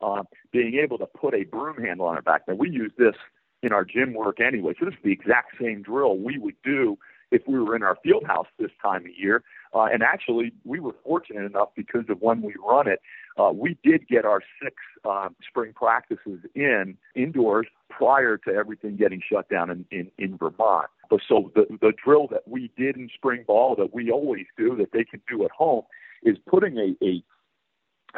uh, 0.00 0.22
being 0.52 0.74
able 0.82 0.98
to 0.98 1.06
put 1.06 1.34
a 1.34 1.44
broom 1.44 1.82
handle 1.82 2.06
on 2.06 2.16
our 2.16 2.22
back. 2.22 2.42
Now, 2.48 2.54
we 2.54 2.70
use 2.70 2.92
this 2.98 3.14
in 3.62 3.72
our 3.72 3.84
gym 3.84 4.14
work 4.14 4.40
anyway, 4.40 4.74
so 4.78 4.86
this 4.86 4.94
is 4.94 5.00
the 5.02 5.12
exact 5.12 5.54
same 5.60 5.82
drill 5.82 6.18
we 6.18 6.38
would 6.38 6.56
do 6.62 6.98
if 7.32 7.42
we 7.46 7.58
were 7.58 7.74
in 7.74 7.82
our 7.82 7.96
field 8.02 8.24
house 8.24 8.46
this 8.58 8.70
time 8.80 9.04
of 9.04 9.10
year. 9.16 9.42
Uh, 9.74 9.86
and 9.92 10.02
actually, 10.02 10.52
we 10.64 10.78
were 10.78 10.94
fortunate 11.04 11.44
enough 11.44 11.68
because 11.74 12.04
of 12.08 12.20
when 12.20 12.40
we 12.40 12.54
run 12.64 12.86
it, 12.86 13.00
uh, 13.36 13.50
we 13.52 13.76
did 13.82 14.06
get 14.08 14.24
our 14.24 14.40
six 14.62 14.76
uh, 15.04 15.28
spring 15.48 15.72
practices 15.74 16.40
in 16.54 16.96
indoors 17.14 17.66
prior 17.90 18.36
to 18.38 18.50
everything 18.50 18.96
getting 18.96 19.20
shut 19.28 19.48
down 19.48 19.70
in, 19.70 19.84
in, 19.90 20.10
in 20.18 20.36
Vermont. 20.36 20.86
But 21.10 21.20
so 21.28 21.50
the, 21.54 21.66
the 21.80 21.92
drill 22.02 22.28
that 22.28 22.46
we 22.46 22.70
did 22.76 22.96
in 22.96 23.08
spring 23.14 23.44
ball 23.46 23.76
that 23.76 23.92
we 23.92 24.10
always 24.10 24.46
do 24.56 24.76
that 24.76 24.92
they 24.92 25.04
can 25.04 25.20
do 25.28 25.44
at 25.44 25.50
home 25.50 25.82
is 26.22 26.36
putting 26.48 26.78
a, 26.78 27.04
a 27.04 27.22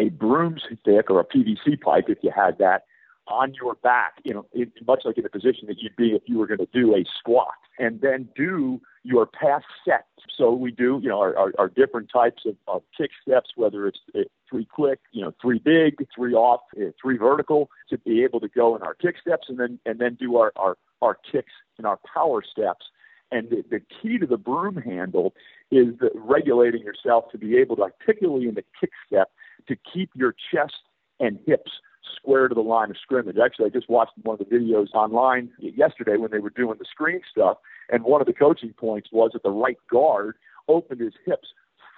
a 0.01 0.11
broomstick 0.11 1.11
or 1.11 1.21
a 1.21 1.25
PVC 1.25 1.81
pipe, 1.81 2.05
if 2.09 2.19
you 2.23 2.33
had 2.35 2.59
that, 2.59 2.85
on 3.31 3.55
your 3.55 3.75
back, 3.75 4.15
you 4.25 4.35
know, 4.35 4.47
it, 4.53 4.71
much 4.87 5.03
like 5.05 5.17
in 5.19 5.23
the 5.23 5.31
position 5.31 5.67
that 5.69 5.79
you'd 5.79 5.97
be 5.97 6.11
if 6.11 6.23
you 6.27 6.39
were 6.39 6.47
going 6.47 6.59
to 6.59 6.69
do 6.73 6.95
a 6.95 7.05
squat, 7.19 7.55
and 7.79 8.01
then 8.01 8.29
do 8.35 8.81
your 9.05 9.27
pass 9.27 9.63
set. 9.85 10.07
So 10.37 10.53
we 10.53 10.71
do, 10.71 10.99
you 11.03 11.09
know, 11.09 11.21
our, 11.21 11.37
our, 11.37 11.53
our 11.59 11.69
different 11.69 12.11
types 12.13 12.43
of, 12.47 12.57
of 12.67 12.83
kick 12.97 13.11
steps, 13.23 13.51
whether 13.57 13.87
it's 13.87 13.99
uh, 14.15 14.21
three 14.49 14.65
quick, 14.65 15.01
you 15.13 15.23
know, 15.23 15.33
three 15.41 15.59
big, 15.59 15.97
three 16.15 16.35
off, 16.35 16.61
uh, 16.81 16.91
three 17.01 17.17
vertical, 17.17 17.71
to 17.91 17.99
be 17.99 18.25
able 18.25 18.41
to 18.41 18.49
go 18.49 18.77
in 18.77 18.83
our 18.83 18.95
kick 18.95 19.17
steps 19.21 19.47
and 19.49 19.59
then 19.59 19.79
and 19.87 19.99
then 19.99 20.15
do 20.15 20.37
our 20.37 20.53
our, 20.57 20.77
our 21.03 21.19
kicks 21.31 21.53
and 21.77 21.87
our 21.87 21.99
power 22.13 22.43
steps. 22.43 22.87
And 23.31 23.51
the, 23.51 23.63
the 23.69 23.81
key 23.81 24.17
to 24.19 24.27
the 24.27 24.39
broom 24.39 24.77
handle 24.77 25.35
is 25.71 25.95
regulating 26.15 26.83
yourself 26.83 27.31
to 27.33 27.39
be 27.39 27.59
able 27.59 27.77
to, 27.77 27.89
particularly 28.01 28.49
in 28.49 28.55
the 28.55 28.65
kick 28.81 28.91
step, 29.07 29.31
to 29.67 29.77
keep 29.93 30.11
your 30.15 30.35
chest 30.53 30.75
and 31.21 31.39
hips 31.47 31.71
square 32.17 32.49
to 32.49 32.55
the 32.55 32.61
line 32.61 32.91
of 32.91 32.97
scrimmage. 33.03 33.37
Actually, 33.43 33.67
I 33.67 33.69
just 33.71 33.89
watched 33.89 34.13
one 34.23 34.39
of 34.41 34.49
the 34.49 34.57
videos 34.57 34.93
online 34.95 35.51
yesterday 35.59 36.17
when 36.17 36.31
they 36.31 36.39
were 36.39 36.51
doing 36.51 36.77
the 36.79 36.87
screen 36.91 37.21
stuff, 37.31 37.59
and 37.91 38.05
one 38.05 38.21
of 38.21 38.27
the 38.27 38.33
coaching 38.33 38.73
points 38.73 39.09
was 39.13 39.31
that 39.33 39.43
the 39.43 39.51
right 39.51 39.79
guard 39.91 40.37
opened 40.69 41.01
his 41.01 41.15
hips 41.27 41.49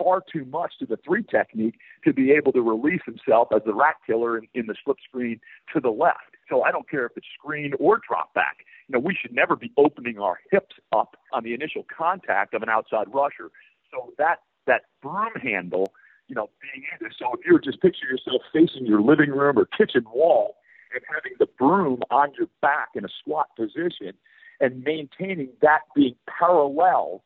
far 0.02 0.22
too 0.32 0.44
much 0.46 0.72
to 0.78 0.86
the 0.86 0.96
three 1.04 1.22
technique 1.22 1.74
to 2.04 2.12
be 2.12 2.32
able 2.32 2.52
to 2.52 2.62
release 2.62 3.02
himself 3.04 3.48
as 3.54 3.60
the 3.66 3.74
rat 3.74 3.96
killer 4.06 4.38
in, 4.38 4.48
in 4.54 4.66
the 4.66 4.74
slip 4.82 4.96
screen 5.06 5.38
to 5.74 5.80
the 5.80 5.90
left. 5.90 6.36
So 6.48 6.62
I 6.62 6.72
don't 6.72 6.88
care 6.88 7.06
if 7.06 7.12
it's 7.16 7.26
screen 7.38 7.72
or 7.78 8.00
drop 8.08 8.32
back. 8.34 8.58
You 8.88 8.94
know, 8.94 9.00
we 9.00 9.14
should 9.20 9.34
never 9.34 9.56
be 9.56 9.72
opening 9.76 10.18
our 10.18 10.38
hips 10.50 10.76
up 10.92 11.16
on 11.32 11.44
the 11.44 11.54
initial 11.54 11.84
contact 11.96 12.54
of 12.54 12.62
an 12.62 12.68
outside 12.68 13.06
rusher. 13.12 13.50
So 13.92 14.12
that 14.18 14.38
that 14.66 14.82
broom 15.02 15.34
handle 15.40 15.92
you 16.30 16.36
know, 16.36 16.48
being 16.62 16.86
in 16.86 17.06
this. 17.06 17.16
So 17.18 17.34
if 17.34 17.40
you 17.44 17.52
were 17.52 17.60
just 17.60 17.82
picture 17.82 18.06
yourself 18.06 18.42
facing 18.52 18.86
your 18.86 19.02
living 19.02 19.30
room 19.30 19.58
or 19.58 19.66
kitchen 19.66 20.04
wall 20.14 20.54
and 20.94 21.02
having 21.12 21.32
the 21.40 21.46
broom 21.58 22.02
on 22.10 22.30
your 22.38 22.46
back 22.62 22.90
in 22.94 23.04
a 23.04 23.08
squat 23.20 23.48
position 23.56 24.12
and 24.60 24.84
maintaining 24.84 25.48
that 25.60 25.80
being 25.94 26.14
parallel 26.38 27.24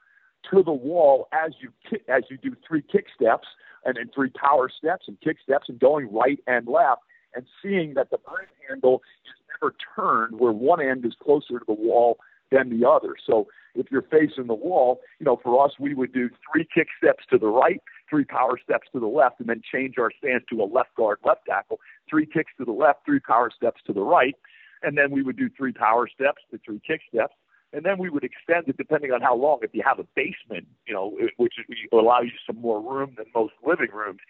to 0.50 0.62
the 0.62 0.73
wall 0.73 1.28
as 1.32 1.52
you 1.61 1.70
as 2.08 2.25
you 2.30 2.38
do 2.38 2.56
three 2.66 2.82
kick 2.82 3.06
steps 3.14 3.46
and 3.84 3.96
then 3.96 4.11
three 4.14 4.30
power 4.30 4.70
steps 4.70 5.04
and 5.06 5.20
kick 5.20 5.37
steps 5.42 5.68
and 5.68 5.78
going 5.78 6.11
right 6.11 6.38
and 6.46 6.66
left 6.66 7.02
and 7.34 7.44
seeing 7.62 7.92
that 7.94 8.11
the 8.11 8.18
broom 8.18 8.46
handle 8.68 9.02
is 9.26 9.34
never 9.61 9.75
turned 9.94 10.40
where 10.40 10.52
one 10.52 10.80
end 10.80 11.04
is 11.04 11.14
closer 11.23 11.58
to 11.58 11.64
the 11.66 11.75
wall 11.75 12.18
than 12.50 12.70
the 12.70 12.88
other. 12.88 13.16
So 13.26 13.49
if 13.75 13.87
you're 13.90 14.02
facing 14.02 14.46
the 14.46 14.54
wall, 14.54 15.00
you 15.18 15.26
know, 15.26 15.38
for 15.42 15.64
us, 15.64 15.73
we 15.78 15.94
would 15.94 16.12
do 16.12 16.30
three 16.52 16.66
kick 16.73 16.88
steps 16.96 17.25
to 17.30 17.38
the 17.38 17.49
right, 17.49 17.82
three 18.08 18.25
power 18.25 18.58
steps 18.62 18.88
to 18.92 19.00
the 19.00 19.06
left, 19.06 19.40
and 19.40 19.49
then 19.49 19.62
change 19.73 19.96
our 19.99 20.11
stance 20.18 20.44
to 20.50 20.62
a 20.62 20.64
left 20.64 20.94
guard, 20.96 21.18
left 21.25 21.46
tackle, 21.49 21.80
three 22.08 22.26
kicks 22.26 22.52
to 22.58 22.64
the 22.64 22.73
left, 22.73 23.04
three 23.04 23.20
power 23.20 23.50
steps 23.54 23.80
to 23.87 23.92
the 23.92 24.02
right, 24.02 24.37
and 24.82 24.96
then 24.96 25.11
we 25.11 25.23
would 25.23 25.37
do 25.37 25.49
three 25.56 25.73
power 25.73 26.08
steps 26.08 26.42
to 26.50 26.58
three 26.64 26.80
kick 26.87 27.00
steps. 27.08 27.34
And 27.73 27.84
then 27.84 27.99
we 27.99 28.08
would 28.08 28.23
extend 28.23 28.68
it 28.68 28.76
depending 28.76 29.11
on 29.11 29.20
how 29.20 29.34
long. 29.34 29.58
If 29.62 29.75
you 29.75 29.82
have 29.84 29.99
a 29.99 30.06
basement, 30.14 30.68
you 30.87 30.94
know, 30.94 31.16
which 31.38 31.54
will 31.90 32.00
allow 32.00 32.20
you 32.20 32.30
some 32.46 32.61
more 32.61 32.80
room 32.80 33.14
than 33.16 33.26
most 33.34 33.54
living 33.66 33.88
rooms, 33.92 34.20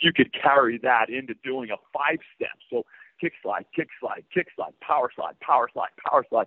you 0.00 0.10
could 0.10 0.32
carry 0.32 0.78
that 0.78 1.10
into 1.10 1.34
doing 1.44 1.68
a 1.70 1.76
five 1.92 2.20
step. 2.34 2.56
So 2.70 2.86
kick 3.20 3.34
slide, 3.42 3.66
kick 3.76 3.88
slide, 4.00 4.24
kick 4.32 4.46
slide, 4.56 4.72
power 4.80 5.10
slide, 5.14 5.38
power 5.40 5.68
slide, 5.70 5.90
power 6.08 6.24
slide 6.30 6.46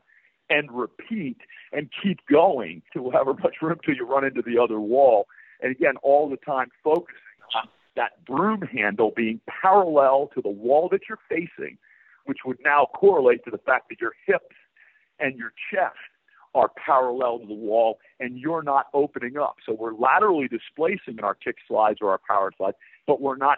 and 0.49 0.71
repeat 0.71 1.37
and 1.71 1.89
keep 2.01 2.19
going 2.29 2.81
to 2.93 3.11
however 3.11 3.33
much 3.33 3.55
room 3.61 3.77
till 3.85 3.95
you 3.95 4.05
run 4.05 4.23
into 4.23 4.41
the 4.41 4.57
other 4.61 4.79
wall. 4.79 5.27
And 5.61 5.71
again, 5.71 5.95
all 6.03 6.29
the 6.29 6.37
time 6.37 6.69
focusing 6.83 7.15
on 7.55 7.67
that 7.95 8.23
broom 8.25 8.61
handle 8.61 9.11
being 9.15 9.41
parallel 9.61 10.29
to 10.35 10.41
the 10.41 10.49
wall 10.49 10.87
that 10.91 11.01
you're 11.09 11.19
facing, 11.29 11.77
which 12.25 12.39
would 12.45 12.57
now 12.63 12.87
correlate 12.95 13.43
to 13.45 13.51
the 13.51 13.57
fact 13.57 13.89
that 13.89 13.99
your 13.99 14.13
hips 14.25 14.55
and 15.19 15.37
your 15.37 15.51
chest 15.71 15.95
are 16.53 16.69
parallel 16.83 17.39
to 17.39 17.47
the 17.47 17.53
wall 17.53 17.99
and 18.19 18.37
you're 18.37 18.63
not 18.63 18.87
opening 18.93 19.37
up. 19.37 19.55
So 19.65 19.73
we're 19.73 19.93
laterally 19.93 20.47
displacing 20.47 21.17
in 21.17 21.23
our 21.23 21.35
kick 21.35 21.57
slides 21.67 21.99
or 22.01 22.11
our 22.11 22.19
power 22.27 22.51
slides, 22.57 22.77
but 23.05 23.21
we're 23.21 23.37
not 23.37 23.57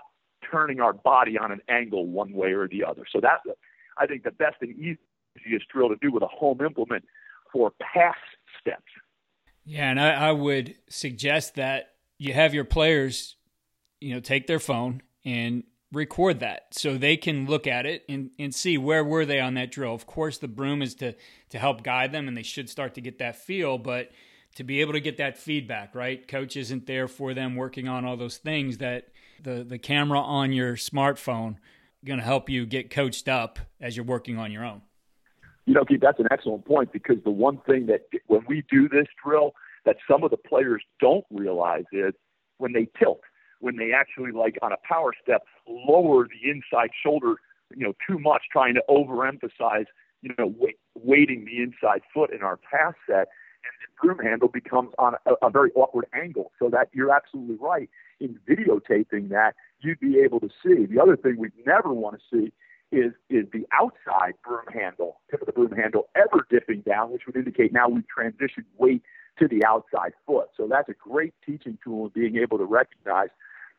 turning 0.49 0.79
our 0.79 0.93
body 0.93 1.37
on 1.37 1.51
an 1.51 1.61
angle 1.69 2.05
one 2.05 2.31
way 2.33 2.53
or 2.53 2.67
the 2.67 2.83
other. 2.83 3.03
So 3.11 3.19
that's, 3.21 3.43
I 3.97 4.05
think, 4.05 4.23
the 4.23 4.31
best 4.31 4.57
and 4.61 4.71
easiest 4.75 5.67
drill 5.69 5.89
to 5.89 5.95
do 6.01 6.11
with 6.11 6.23
a 6.23 6.27
home 6.27 6.61
implement 6.61 7.05
for 7.51 7.71
pass 7.81 8.17
steps. 8.59 8.83
Yeah, 9.65 9.89
and 9.89 9.99
I, 9.99 10.11
I 10.11 10.31
would 10.31 10.75
suggest 10.89 11.55
that 11.55 11.93
you 12.17 12.33
have 12.33 12.53
your 12.53 12.65
players, 12.65 13.35
you 13.99 14.13
know, 14.13 14.19
take 14.19 14.47
their 14.47 14.59
phone 14.59 15.01
and 15.23 15.63
record 15.91 16.39
that 16.39 16.67
so 16.71 16.97
they 16.97 17.17
can 17.17 17.45
look 17.45 17.65
at 17.65 17.85
it 17.85 18.03
and, 18.07 18.31
and 18.37 18.53
see 18.53 18.77
where 18.77 19.03
were 19.03 19.25
they 19.25 19.39
on 19.39 19.55
that 19.55 19.71
drill. 19.71 19.93
Of 19.93 20.05
course, 20.05 20.37
the 20.37 20.47
broom 20.47 20.81
is 20.81 20.95
to 20.95 21.15
to 21.49 21.59
help 21.59 21.83
guide 21.83 22.11
them, 22.11 22.27
and 22.27 22.37
they 22.37 22.43
should 22.43 22.69
start 22.69 22.93
to 22.95 23.01
get 23.01 23.19
that 23.19 23.35
feel, 23.35 23.77
but 23.77 24.11
to 24.55 24.63
be 24.63 24.81
able 24.81 24.93
to 24.93 24.99
get 24.99 25.17
that 25.17 25.37
feedback, 25.37 25.95
right? 25.95 26.27
Coach 26.27 26.57
isn't 26.57 26.85
there 26.85 27.07
for 27.07 27.33
them 27.33 27.55
working 27.55 27.87
on 27.87 28.05
all 28.05 28.17
those 28.17 28.37
things 28.37 28.77
that 28.79 29.09
the 29.41 29.63
the 29.63 29.79
camera 29.79 30.19
on 30.19 30.51
your 30.51 30.75
smartphone 30.75 31.57
going 32.05 32.19
to 32.19 32.25
help 32.25 32.49
you 32.49 32.65
get 32.65 32.89
coached 32.89 33.27
up 33.27 33.59
as 33.81 33.95
you're 33.97 34.05
working 34.05 34.37
on 34.37 34.51
your 34.51 34.63
own. 34.63 34.81
You 35.69 35.75
know, 35.75 35.85
Keith, 35.85 35.99
that's 36.01 36.19
an 36.19 36.25
excellent 36.31 36.65
point 36.65 36.91
because 36.91 37.17
the 37.23 37.29
one 37.29 37.59
thing 37.59 37.85
that 37.85 38.01
when 38.25 38.41
we 38.47 38.63
do 38.71 38.89
this 38.89 39.05
drill 39.23 39.53
that 39.85 39.97
some 40.09 40.23
of 40.23 40.31
the 40.31 40.37
players 40.37 40.81
don't 40.99 41.25
realize 41.29 41.83
is 41.91 42.15
when 42.57 42.73
they 42.73 42.87
tilt, 42.97 43.21
when 43.59 43.75
they 43.75 43.93
actually 43.93 44.31
like 44.31 44.57
on 44.63 44.71
a 44.71 44.77
power 44.77 45.13
step 45.21 45.43
lower 45.67 46.27
the 46.27 46.49
inside 46.49 46.89
shoulder, 47.03 47.35
you 47.75 47.85
know, 47.85 47.93
too 48.09 48.17
much, 48.17 48.41
trying 48.51 48.73
to 48.73 48.83
overemphasize, 48.89 49.85
you 50.23 50.33
know, 50.39 50.55
weighting 50.95 51.45
the 51.45 51.61
inside 51.61 52.01
foot 52.11 52.33
in 52.33 52.41
our 52.41 52.57
pass 52.57 52.95
set, 53.05 53.27
and 53.61 53.75
the 53.79 54.01
broom 54.01 54.17
handle 54.17 54.47
becomes 54.47 54.89
on 54.97 55.13
a, 55.27 55.33
a 55.45 55.51
very 55.51 55.69
awkward 55.75 56.07
angle. 56.19 56.51
So 56.57 56.71
that 56.71 56.89
you're 56.93 57.15
absolutely 57.15 57.57
right 57.57 57.91
in 58.19 58.39
videotaping 58.49 59.29
that 59.29 59.53
you'd 59.81 59.99
be 59.99 60.17
able 60.17 60.39
to 60.39 60.49
see. 60.63 60.87
The 60.87 60.99
other 60.99 61.15
thing 61.15 61.37
we'd 61.37 61.51
never 61.63 61.93
want 61.93 62.19
to 62.19 62.21
see 62.35 62.53
is 62.91 63.13
is 63.29 63.45
the 63.53 63.67
outside 63.73 64.33
broom 64.43 64.65
handle, 64.73 65.19
tip 65.29 65.41
of 65.41 65.45
the 65.45 65.53
broom 65.53 65.71
handle, 65.71 66.09
ever 66.15 66.45
dipping 66.49 66.81
down, 66.81 67.11
which 67.11 67.23
would 67.27 67.35
indicate 67.35 67.71
now 67.71 67.87
we've 67.87 68.03
transitioned 68.05 68.65
weight 68.77 69.03
to 69.37 69.47
the 69.47 69.63
outside 69.65 70.13
foot. 70.25 70.49
So 70.57 70.67
that's 70.67 70.89
a 70.89 70.93
great 70.93 71.33
teaching 71.45 71.77
tool 71.83 72.05
in 72.05 72.11
being 72.13 72.37
able 72.37 72.57
to 72.57 72.65
recognize 72.65 73.29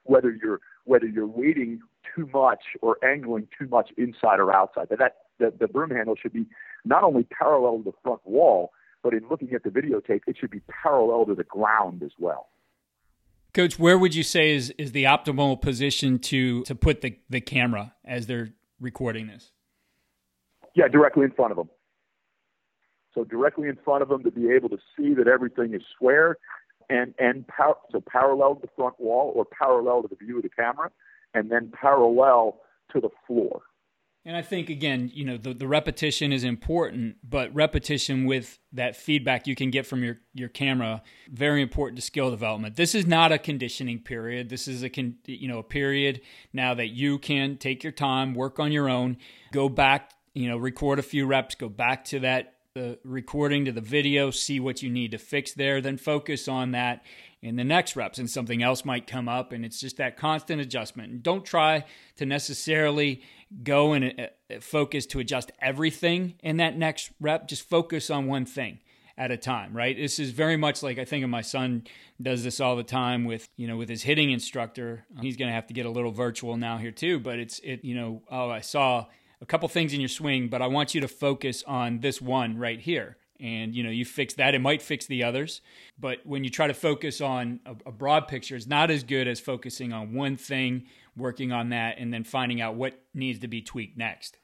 whether 0.05 0.31
you're 0.31 0.61
whether 0.85 1.07
you're 1.07 1.27
weighting 1.27 1.81
too 2.15 2.29
much 2.33 2.63
or 2.81 2.97
angling 3.05 3.49
too 3.59 3.69
much 3.69 3.91
inside 3.97 4.41
or 4.41 4.55
outside. 4.55 4.89
But 4.89 4.99
that 4.99 5.17
the, 5.39 5.53
the 5.59 5.69
broom 5.69 5.91
handle 5.91 6.17
should 6.21 6.33
be 6.33 6.47
not 6.85 7.05
only 7.05 7.25
parallel 7.25 7.79
to 7.79 7.85
the 7.85 7.93
front 8.03 8.21
wall, 8.25 8.73
but 9.03 9.15
in 9.15 9.27
looking 9.29 9.53
at 9.53 9.63
the 9.63 9.71
videotape, 9.71 10.23
it 10.27 10.37
should 10.39 10.51
be 10.51 10.61
parallel 10.83 11.27
to 11.27 11.35
the 11.35 11.45
ground 11.45 12.03
as 12.03 12.13
well. 12.19 12.49
Coach, 13.53 13.79
where 13.79 13.99
would 13.99 14.15
you 14.15 14.23
say 14.23 14.55
is, 14.55 14.73
is 14.79 14.93
the 14.93 15.05
optimal 15.05 15.61
position 15.61 16.19
to 16.21 16.63
to 16.65 16.75
put 16.75 17.01
the, 17.01 17.19
the 17.29 17.41
camera 17.41 17.95
as 18.05 18.27
they're 18.27 18.51
recording 18.81 19.27
this? 19.27 19.53
Yeah, 20.75 20.89
directly 20.89 21.25
in 21.25 21.33
front 21.33 21.53
of 21.53 21.57
them. 21.57 21.69
So 23.15 23.25
directly 23.25 23.69
in 23.69 23.77
front 23.85 24.03
of 24.03 24.09
them 24.09 24.23
to 24.23 24.31
be 24.31 24.51
able 24.51 24.69
to 24.69 24.79
see 24.97 25.15
that 25.15 25.27
everything 25.27 25.75
is 25.75 25.83
square 25.95 26.37
and 26.89 27.15
and 27.19 27.47
par- 27.47 27.77
so 27.91 28.01
parallel 28.01 28.57
to 28.57 28.63
the 28.63 28.69
front 28.77 28.99
wall 28.99 29.33
or 29.35 29.45
parallel 29.45 30.03
to 30.03 30.09
the 30.09 30.17
view 30.17 30.39
of 30.39 30.43
the 30.43 30.49
camera, 30.49 30.91
and 31.35 31.51
then 31.51 31.73
parallel 31.73 32.61
to 32.93 33.01
the 33.01 33.11
floor. 33.27 33.63
And 34.25 34.37
I 34.37 34.43
think 34.43 34.69
again, 34.69 35.11
you 35.15 35.25
know, 35.25 35.39
the, 35.39 35.55
the 35.55 35.67
repetition 35.67 36.31
is 36.31 36.45
important, 36.45 37.17
but 37.25 37.55
repetition 37.55 38.27
with 38.27 38.59
that 38.73 38.95
feedback 38.95 39.47
you 39.47 39.57
can 39.57 39.71
get 39.71 39.87
from 39.87 40.05
your, 40.05 40.19
your 40.35 40.51
camera, 40.51 41.03
very 41.31 41.63
important 41.63 41.97
to 41.97 42.03
skill 42.03 42.31
development. 42.31 42.77
This 42.77 42.95
is 42.95 43.07
not 43.07 43.33
a 43.33 43.39
conditioning 43.39 44.01
period. 44.01 44.51
This 44.51 44.69
is 44.69 44.83
a 44.83 44.91
con, 44.91 45.15
you 45.25 45.49
know, 45.49 45.59
a 45.59 45.63
period 45.63 46.21
now 46.53 46.75
that 46.75 46.89
you 46.89 47.19
can 47.19 47.57
take 47.57 47.83
your 47.83 47.93
time, 47.93 48.35
work 48.35 48.59
on 48.61 48.73
your 48.73 48.91
own, 48.91 49.17
go 49.53 49.71
back, 49.71 50.11
you 50.35 50.49
know, 50.49 50.59
record 50.59 50.99
a 50.99 51.03
few 51.03 51.25
reps, 51.25 51.55
go 51.55 51.71
back 51.71 52.05
to 52.07 52.21
that 52.21 52.57
the 52.75 52.99
recording 53.03 53.65
to 53.65 53.73
the 53.73 53.81
video, 53.81 54.31
see 54.31 54.61
what 54.61 54.81
you 54.81 54.91
need 54.91 55.11
to 55.11 55.19
fix 55.19 55.53
there, 55.53 55.81
then 55.81 55.97
focus 55.97 56.47
on 56.47 56.71
that 56.71 57.03
in 57.43 57.57
the 57.57 57.65
next 57.65 57.97
reps 57.97 58.19
and 58.19 58.31
something 58.31 58.63
else 58.63 58.85
might 58.85 59.07
come 59.07 59.29
up 59.29 59.51
and 59.53 59.65
it's 59.65 59.81
just 59.81 59.97
that 59.97 60.17
constant 60.17 60.61
adjustment. 60.61 61.11
And 61.11 61.23
don't 61.23 61.45
try 61.45 61.85
to 62.17 62.27
necessarily 62.27 63.23
go 63.63 63.93
and 63.93 64.15
uh, 64.21 64.61
focus 64.61 65.07
to 65.07 65.19
adjust 65.19 65.53
everything 65.61 66.35
in 66.43 66.59
that 66.59 66.77
next 66.77 67.11
rep. 67.21 67.49
Just 67.49 67.69
focus 67.69 68.11
on 68.11 68.27
one 68.27 68.45
thing 68.45 68.79
at 69.17 69.31
a 69.31 69.37
time, 69.37 69.77
right? 69.77 69.97
This 69.97 70.19
is 70.19 70.31
very 70.31 70.57
much 70.57 70.83
like 70.83 70.99
I 70.99 71.05
think 71.05 71.25
of 71.25 71.31
my 71.31 71.43
son 71.43 71.85
does 72.21 72.43
this 72.43 72.61
all 72.61 72.77
the 72.77 72.83
time 72.83 73.25
with, 73.25 73.49
you 73.57 73.67
know, 73.67 73.77
with 73.77 73.89
his 73.89 74.03
hitting 74.03 74.31
instructor. 74.31 75.05
He's 75.21 75.37
going 75.37 75.49
to 75.49 75.55
have 75.55 75.67
to 75.67 75.75
get 75.75 75.85
a 75.85 75.91
little 75.91 76.13
virtual 76.13 76.57
now 76.57 76.79
here 76.79 76.91
too, 76.91 77.21
but 77.21 77.39
it's 77.39 77.59
it, 77.61 77.85
you 77.85 77.95
know, 77.95 78.23
oh, 78.31 78.49
I 78.49 78.61
saw 78.61 79.07
a 79.41 79.47
couple 79.47 79.69
things 79.69 79.93
in 79.93 80.01
your 80.01 80.09
swing, 80.09 80.49
but 80.49 80.63
I 80.63 80.69
want 80.69 80.95
you 80.95 81.01
to 81.03 81.09
focus 81.09 81.63
on 81.67 82.01
this 82.01 82.21
one 82.21 82.57
right 82.57 82.81
here 82.81 83.17
and 83.41 83.75
you 83.75 83.83
know 83.83 83.91
you 83.91 84.05
fix 84.05 84.35
that 84.35 84.55
it 84.55 84.61
might 84.61 84.83
fix 84.83 85.07
the 85.07 85.23
others 85.23 85.61
but 85.99 86.19
when 86.25 86.45
you 86.45 86.51
try 86.51 86.67
to 86.67 86.75
focus 86.75 87.21
on 87.21 87.61
a, 87.67 87.75
a, 87.87 87.93
broad 87.93 88.29
picture 88.29 88.57
it's 88.57 88.67
not 88.67 88.91
as 88.91 89.03
good 89.03 89.27
as 89.27 89.41
focusing 89.41 89.93
on 89.93 90.13
one 90.13 90.37
thing 90.37 90.85
working 91.17 91.53
on 91.53 91.71
that 91.71 91.97
and 91.99 92.13
then 92.13 92.25
finding 92.25 92.61
out 92.61 92.75
what 92.75 93.01
needs 93.15 93.39
to 93.39 93.49
be 93.49 93.61
tweaked 93.61 93.97
next 93.97 94.39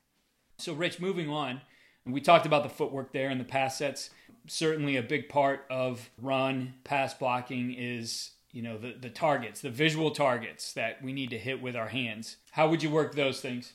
so 0.58 0.72
rich 0.72 1.00
moving 1.00 1.28
on 1.28 1.60
we 2.04 2.20
talked 2.20 2.46
about 2.46 2.62
the 2.62 2.68
footwork 2.68 3.12
there 3.12 3.28
and 3.28 3.40
the 3.40 3.44
pass 3.44 3.78
sets 3.78 4.10
certainly 4.46 4.96
a 4.96 5.02
big 5.02 5.28
part 5.28 5.66
of 5.70 6.10
run 6.20 6.74
pass 6.84 7.14
blocking 7.14 7.74
is 7.76 8.32
you 8.56 8.62
know 8.62 8.78
the 8.78 8.94
the 8.98 9.10
targets, 9.10 9.60
the 9.60 9.68
visual 9.68 10.10
targets 10.10 10.72
that 10.72 11.02
we 11.02 11.12
need 11.12 11.28
to 11.28 11.38
hit 11.38 11.60
with 11.60 11.76
our 11.76 11.88
hands. 11.88 12.36
How 12.52 12.70
would 12.70 12.82
you 12.82 12.88
work 12.88 13.14
those 13.14 13.42
things? 13.42 13.74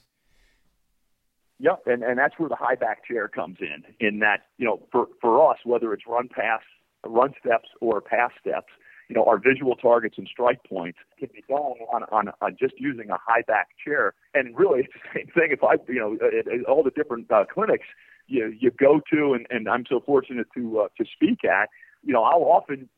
Yep, 1.62 1.84
and 1.86 2.02
and 2.02 2.18
that's 2.18 2.34
where 2.40 2.50
the 2.50 2.56
high 2.56 2.74
back 2.74 3.06
chair 3.06 3.28
comes 3.28 3.58
in. 3.62 3.84
In 4.00 4.18
that 4.20 4.48
you 4.58 4.66
know 4.66 4.82
for 4.92 5.08
for 5.22 5.52
us, 5.52 5.60
whether 5.64 5.94
it's 5.94 6.04
run 6.08 6.28
pass, 6.28 6.62
run 7.06 7.36
steps 7.40 7.70
or 7.82 8.02
pass 8.02 8.32
steps, 8.42 8.74
you 9.08 9.16
know 9.16 9.24
our 9.26 9.38
visual 9.38 9.76
targets 9.76 10.16
and 10.18 10.28
strike 10.28 10.64
points 10.64 10.98
can 11.20 11.30
be 11.32 11.44
done 11.48 11.60
on 11.94 12.04
on, 12.12 12.32
on 12.42 12.58
just 12.60 12.74
using 12.80 13.12
a 13.12 13.18
high 13.24 13.44
back 13.48 13.68
chair. 13.84 14.16
And 14.34 14.58
really, 14.58 14.80
it's 14.80 14.94
the 14.94 15.20
same 15.20 15.28
thing. 15.28 15.50
If 15.52 15.64
I 15.64 15.76
you 15.88 16.00
know 16.00 16.18
at, 16.26 16.52
at 16.52 16.66
all 16.66 16.82
the 16.82 16.90
different 16.90 17.32
uh, 17.32 17.46
clinics 17.46 17.86
you 18.26 18.48
you 18.60 18.72
go 18.72 19.00
to, 19.14 19.34
and 19.34 19.46
and 19.52 19.70
I'm 19.70 19.86
so 19.88 20.02
fortunate 20.04 20.48
to 20.56 20.80
uh, 20.80 20.88
to 20.98 21.06
speak 21.14 21.46
at, 21.46 21.70
you 22.02 22.12
know 22.12 22.24
I'll 22.24 22.42
often 22.42 22.90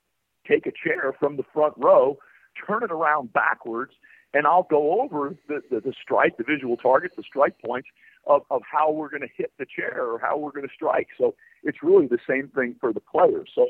take 0.47 0.65
a 0.67 0.71
chair 0.71 1.13
from 1.19 1.35
the 1.35 1.43
front 1.53 1.73
row, 1.75 2.17
turn 2.65 2.81
it 2.81 2.91
around 2.91 3.33
backwards, 3.33 3.91
and 4.33 4.47
I'll 4.47 4.67
go 4.69 5.01
over 5.01 5.35
the, 5.47 5.61
the, 5.69 5.79
the 5.79 5.93
strike, 6.01 6.37
the 6.37 6.43
visual 6.43 6.75
targets, 6.77 7.15
the 7.15 7.23
strike 7.23 7.55
points 7.63 7.87
of, 8.25 8.41
of 8.49 8.61
how 8.69 8.91
we're 8.91 9.09
going 9.09 9.21
to 9.21 9.33
hit 9.35 9.51
the 9.59 9.65
chair 9.65 10.03
or 10.03 10.19
how 10.19 10.37
we're 10.37 10.51
going 10.51 10.67
to 10.67 10.73
strike. 10.73 11.07
So 11.17 11.35
it's 11.63 11.79
really 11.83 12.07
the 12.07 12.19
same 12.27 12.49
thing 12.49 12.75
for 12.79 12.93
the 12.93 12.99
players. 13.01 13.49
So 13.53 13.67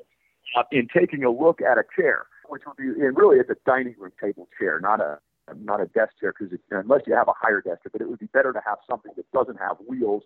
uh, 0.58 0.64
in 0.72 0.88
taking 0.96 1.24
a 1.24 1.32
look 1.32 1.62
at 1.62 1.78
a 1.78 1.84
chair, 1.96 2.28
which 2.48 2.64
would 2.68 2.78
be, 2.78 2.84
and 2.84 3.18
really 3.18 3.40
it's 3.40 3.50
a 3.50 3.56
dining 3.66 3.96
room 3.98 4.12
table 4.22 4.48
chair, 4.60 4.80
not 4.80 5.00
a 5.00 5.20
not 5.62 5.82
a 5.82 5.88
desk 5.88 6.14
chair, 6.22 6.34
because 6.38 6.58
unless 6.72 7.02
you 7.06 7.14
have 7.14 7.28
a 7.28 7.34
higher 7.38 7.60
desk, 7.60 7.82
but 7.92 8.00
it 8.00 8.10
would 8.10 8.20
be 8.20 8.28
better 8.28 8.54
to 8.54 8.62
have 8.66 8.78
something 8.90 9.12
that 9.18 9.30
doesn't 9.34 9.60
have 9.60 9.76
wheels, 9.88 10.24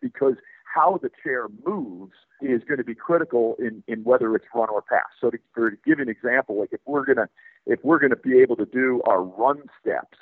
because 0.00 0.34
how 0.64 0.98
the 1.02 1.10
chair 1.22 1.48
moves 1.66 2.14
is 2.40 2.62
going 2.66 2.78
to 2.78 2.84
be 2.84 2.94
critical 2.94 3.56
in, 3.58 3.82
in 3.86 4.02
whether 4.04 4.34
it's 4.34 4.46
run 4.54 4.68
or 4.70 4.82
pass. 4.82 5.04
So 5.20 5.30
to, 5.30 5.38
for, 5.52 5.70
to 5.70 5.76
give 5.84 5.98
an 5.98 6.08
example, 6.08 6.58
like 6.58 6.70
if 6.72 6.80
we're 6.86 7.04
gonna 7.04 7.28
if 7.66 7.80
we're 7.84 7.98
gonna 7.98 8.16
be 8.16 8.38
able 8.40 8.56
to 8.56 8.66
do 8.66 9.02
our 9.06 9.22
run 9.22 9.62
steps, 9.80 10.18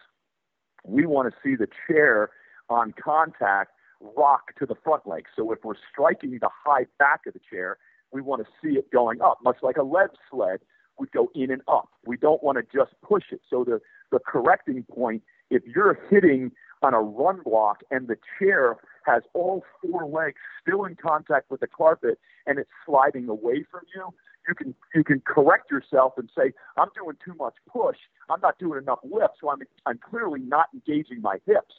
we 0.84 1.06
want 1.06 1.32
to 1.32 1.38
see 1.42 1.54
the 1.54 1.68
chair 1.86 2.30
on 2.72 2.92
contact 3.02 3.72
rock 4.00 4.56
to 4.58 4.66
the 4.66 4.74
front 4.82 5.06
leg. 5.06 5.26
So 5.36 5.52
if 5.52 5.60
we're 5.64 5.74
striking 5.90 6.38
the 6.40 6.48
high 6.64 6.86
back 6.98 7.20
of 7.26 7.34
the 7.34 7.40
chair, 7.50 7.78
we 8.12 8.20
want 8.20 8.44
to 8.44 8.48
see 8.62 8.76
it 8.76 8.90
going 8.90 9.20
up, 9.20 9.38
much 9.42 9.58
like 9.62 9.76
a 9.76 9.82
lead 9.82 10.10
sled 10.30 10.60
would 10.98 11.12
go 11.12 11.30
in 11.34 11.50
and 11.50 11.62
up. 11.68 11.88
We 12.04 12.16
don't 12.16 12.42
want 12.42 12.58
to 12.58 12.64
just 12.76 12.92
push 13.02 13.24
it. 13.30 13.40
So 13.48 13.64
the, 13.64 13.80
the 14.10 14.18
correcting 14.18 14.84
point, 14.92 15.22
if 15.50 15.62
you're 15.64 15.98
hitting 16.10 16.52
on 16.82 16.94
a 16.94 17.00
run 17.00 17.40
block 17.42 17.82
and 17.90 18.08
the 18.08 18.16
chair 18.38 18.76
has 19.06 19.22
all 19.34 19.64
four 19.80 20.04
legs 20.06 20.36
still 20.60 20.84
in 20.84 20.96
contact 20.96 21.50
with 21.50 21.60
the 21.60 21.66
carpet 21.66 22.18
and 22.46 22.58
it's 22.58 22.70
sliding 22.84 23.28
away 23.28 23.64
from 23.70 23.82
you, 23.94 24.12
you 24.48 24.54
can 24.54 24.74
you 24.92 25.04
can 25.04 25.22
correct 25.24 25.70
yourself 25.70 26.14
and 26.16 26.28
say, 26.36 26.52
I'm 26.76 26.88
doing 26.96 27.16
too 27.24 27.34
much 27.34 27.54
push. 27.72 27.98
I'm 28.28 28.40
not 28.40 28.58
doing 28.58 28.82
enough 28.82 28.98
lift, 29.04 29.34
so 29.40 29.50
I'm 29.50 29.60
I'm 29.86 29.98
clearly 29.98 30.40
not 30.40 30.66
engaging 30.74 31.22
my 31.22 31.38
hips. 31.46 31.74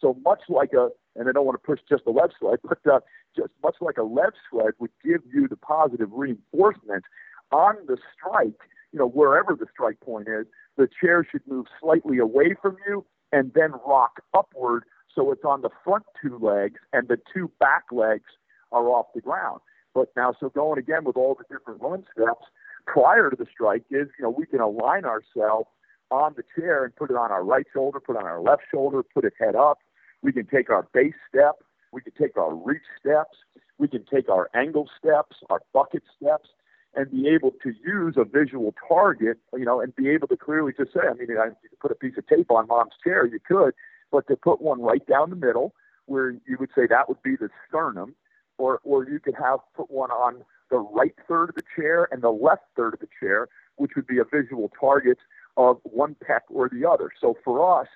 So 0.00 0.16
much 0.24 0.42
like 0.48 0.72
a, 0.72 0.88
and 1.14 1.28
I 1.28 1.32
don't 1.32 1.46
want 1.46 1.60
to 1.60 1.66
push 1.66 1.80
just 1.88 2.04
a 2.06 2.10
lead 2.10 2.30
sled, 2.38 2.58
but 2.62 2.78
uh, 2.90 3.00
just 3.34 3.50
much 3.62 3.76
like 3.80 3.96
a 3.96 4.02
lead 4.02 4.32
sled 4.50 4.72
would 4.78 4.90
give 5.04 5.22
you 5.32 5.48
the 5.48 5.56
positive 5.56 6.10
reinforcement 6.12 7.04
on 7.50 7.76
the 7.86 7.96
strike, 8.14 8.60
you 8.92 8.98
know, 8.98 9.08
wherever 9.08 9.54
the 9.54 9.66
strike 9.72 10.00
point 10.00 10.28
is, 10.28 10.46
the 10.76 10.88
chair 11.00 11.26
should 11.30 11.46
move 11.46 11.66
slightly 11.80 12.18
away 12.18 12.54
from 12.60 12.76
you 12.86 13.04
and 13.32 13.52
then 13.54 13.72
rock 13.86 14.22
upward 14.34 14.84
so 15.14 15.32
it's 15.32 15.44
on 15.44 15.62
the 15.62 15.70
front 15.82 16.04
two 16.20 16.38
legs 16.38 16.78
and 16.92 17.08
the 17.08 17.18
two 17.32 17.50
back 17.58 17.84
legs 17.90 18.30
are 18.70 18.88
off 18.88 19.06
the 19.14 19.20
ground. 19.20 19.60
But 19.94 20.12
now, 20.14 20.34
so 20.38 20.50
going 20.50 20.78
again 20.78 21.04
with 21.04 21.16
all 21.16 21.34
the 21.34 21.44
different 21.52 21.80
run 21.80 22.04
steps 22.12 22.44
prior 22.86 23.30
to 23.30 23.36
the 23.36 23.46
strike 23.50 23.84
is, 23.90 24.08
you 24.18 24.22
know, 24.22 24.30
we 24.30 24.44
can 24.44 24.60
align 24.60 25.06
ourselves 25.06 25.68
on 26.10 26.34
the 26.36 26.44
chair 26.54 26.84
and 26.84 26.94
put 26.94 27.10
it 27.10 27.16
on 27.16 27.32
our 27.32 27.42
right 27.42 27.66
shoulder, 27.72 27.98
put 27.98 28.16
it 28.16 28.18
on 28.18 28.26
our 28.26 28.40
left 28.40 28.62
shoulder, 28.70 29.02
put 29.02 29.24
it 29.24 29.32
head 29.40 29.56
up. 29.56 29.78
We 30.26 30.32
can 30.32 30.46
take 30.46 30.70
our 30.70 30.88
base 30.92 31.14
step. 31.28 31.62
We 31.92 32.00
can 32.00 32.12
take 32.20 32.36
our 32.36 32.52
reach 32.52 32.82
steps. 32.98 33.38
We 33.78 33.86
can 33.86 34.04
take 34.12 34.28
our 34.28 34.50
angle 34.56 34.90
steps, 34.98 35.36
our 35.50 35.62
bucket 35.72 36.02
steps, 36.16 36.48
and 36.96 37.08
be 37.12 37.28
able 37.28 37.52
to 37.62 37.72
use 37.86 38.16
a 38.16 38.24
visual 38.24 38.74
target, 38.88 39.38
you 39.52 39.64
know, 39.64 39.80
and 39.80 39.94
be 39.94 40.08
able 40.08 40.26
to 40.26 40.36
clearly 40.36 40.72
just 40.76 40.92
say, 40.92 41.02
I 41.08 41.14
mean, 41.14 41.28
you 41.28 41.68
could 41.70 41.78
put 41.78 41.92
a 41.92 41.94
piece 41.94 42.14
of 42.18 42.26
tape 42.26 42.50
on 42.50 42.66
mom's 42.66 42.94
chair, 43.04 43.24
you 43.24 43.38
could, 43.38 43.72
but 44.10 44.26
to 44.26 44.34
put 44.34 44.60
one 44.60 44.82
right 44.82 45.06
down 45.06 45.30
the 45.30 45.36
middle 45.36 45.74
where 46.06 46.30
you 46.30 46.56
would 46.58 46.70
say 46.74 46.88
that 46.88 47.08
would 47.08 47.22
be 47.22 47.36
the 47.36 47.48
sternum, 47.68 48.16
or, 48.58 48.80
or 48.82 49.08
you 49.08 49.20
could 49.20 49.36
have 49.40 49.60
put 49.76 49.92
one 49.92 50.10
on 50.10 50.42
the 50.70 50.78
right 50.78 51.14
third 51.28 51.50
of 51.50 51.54
the 51.54 51.62
chair 51.76 52.08
and 52.10 52.20
the 52.20 52.30
left 52.30 52.64
third 52.74 52.94
of 52.94 52.98
the 53.00 53.08
chair, 53.20 53.46
which 53.76 53.92
would 53.94 54.08
be 54.08 54.18
a 54.18 54.24
visual 54.24 54.72
target 54.80 55.18
of 55.56 55.78
one 55.84 56.16
pec 56.28 56.40
or 56.50 56.68
the 56.68 56.84
other. 56.84 57.10
So 57.20 57.36
for 57.44 57.80
us, 57.80 57.86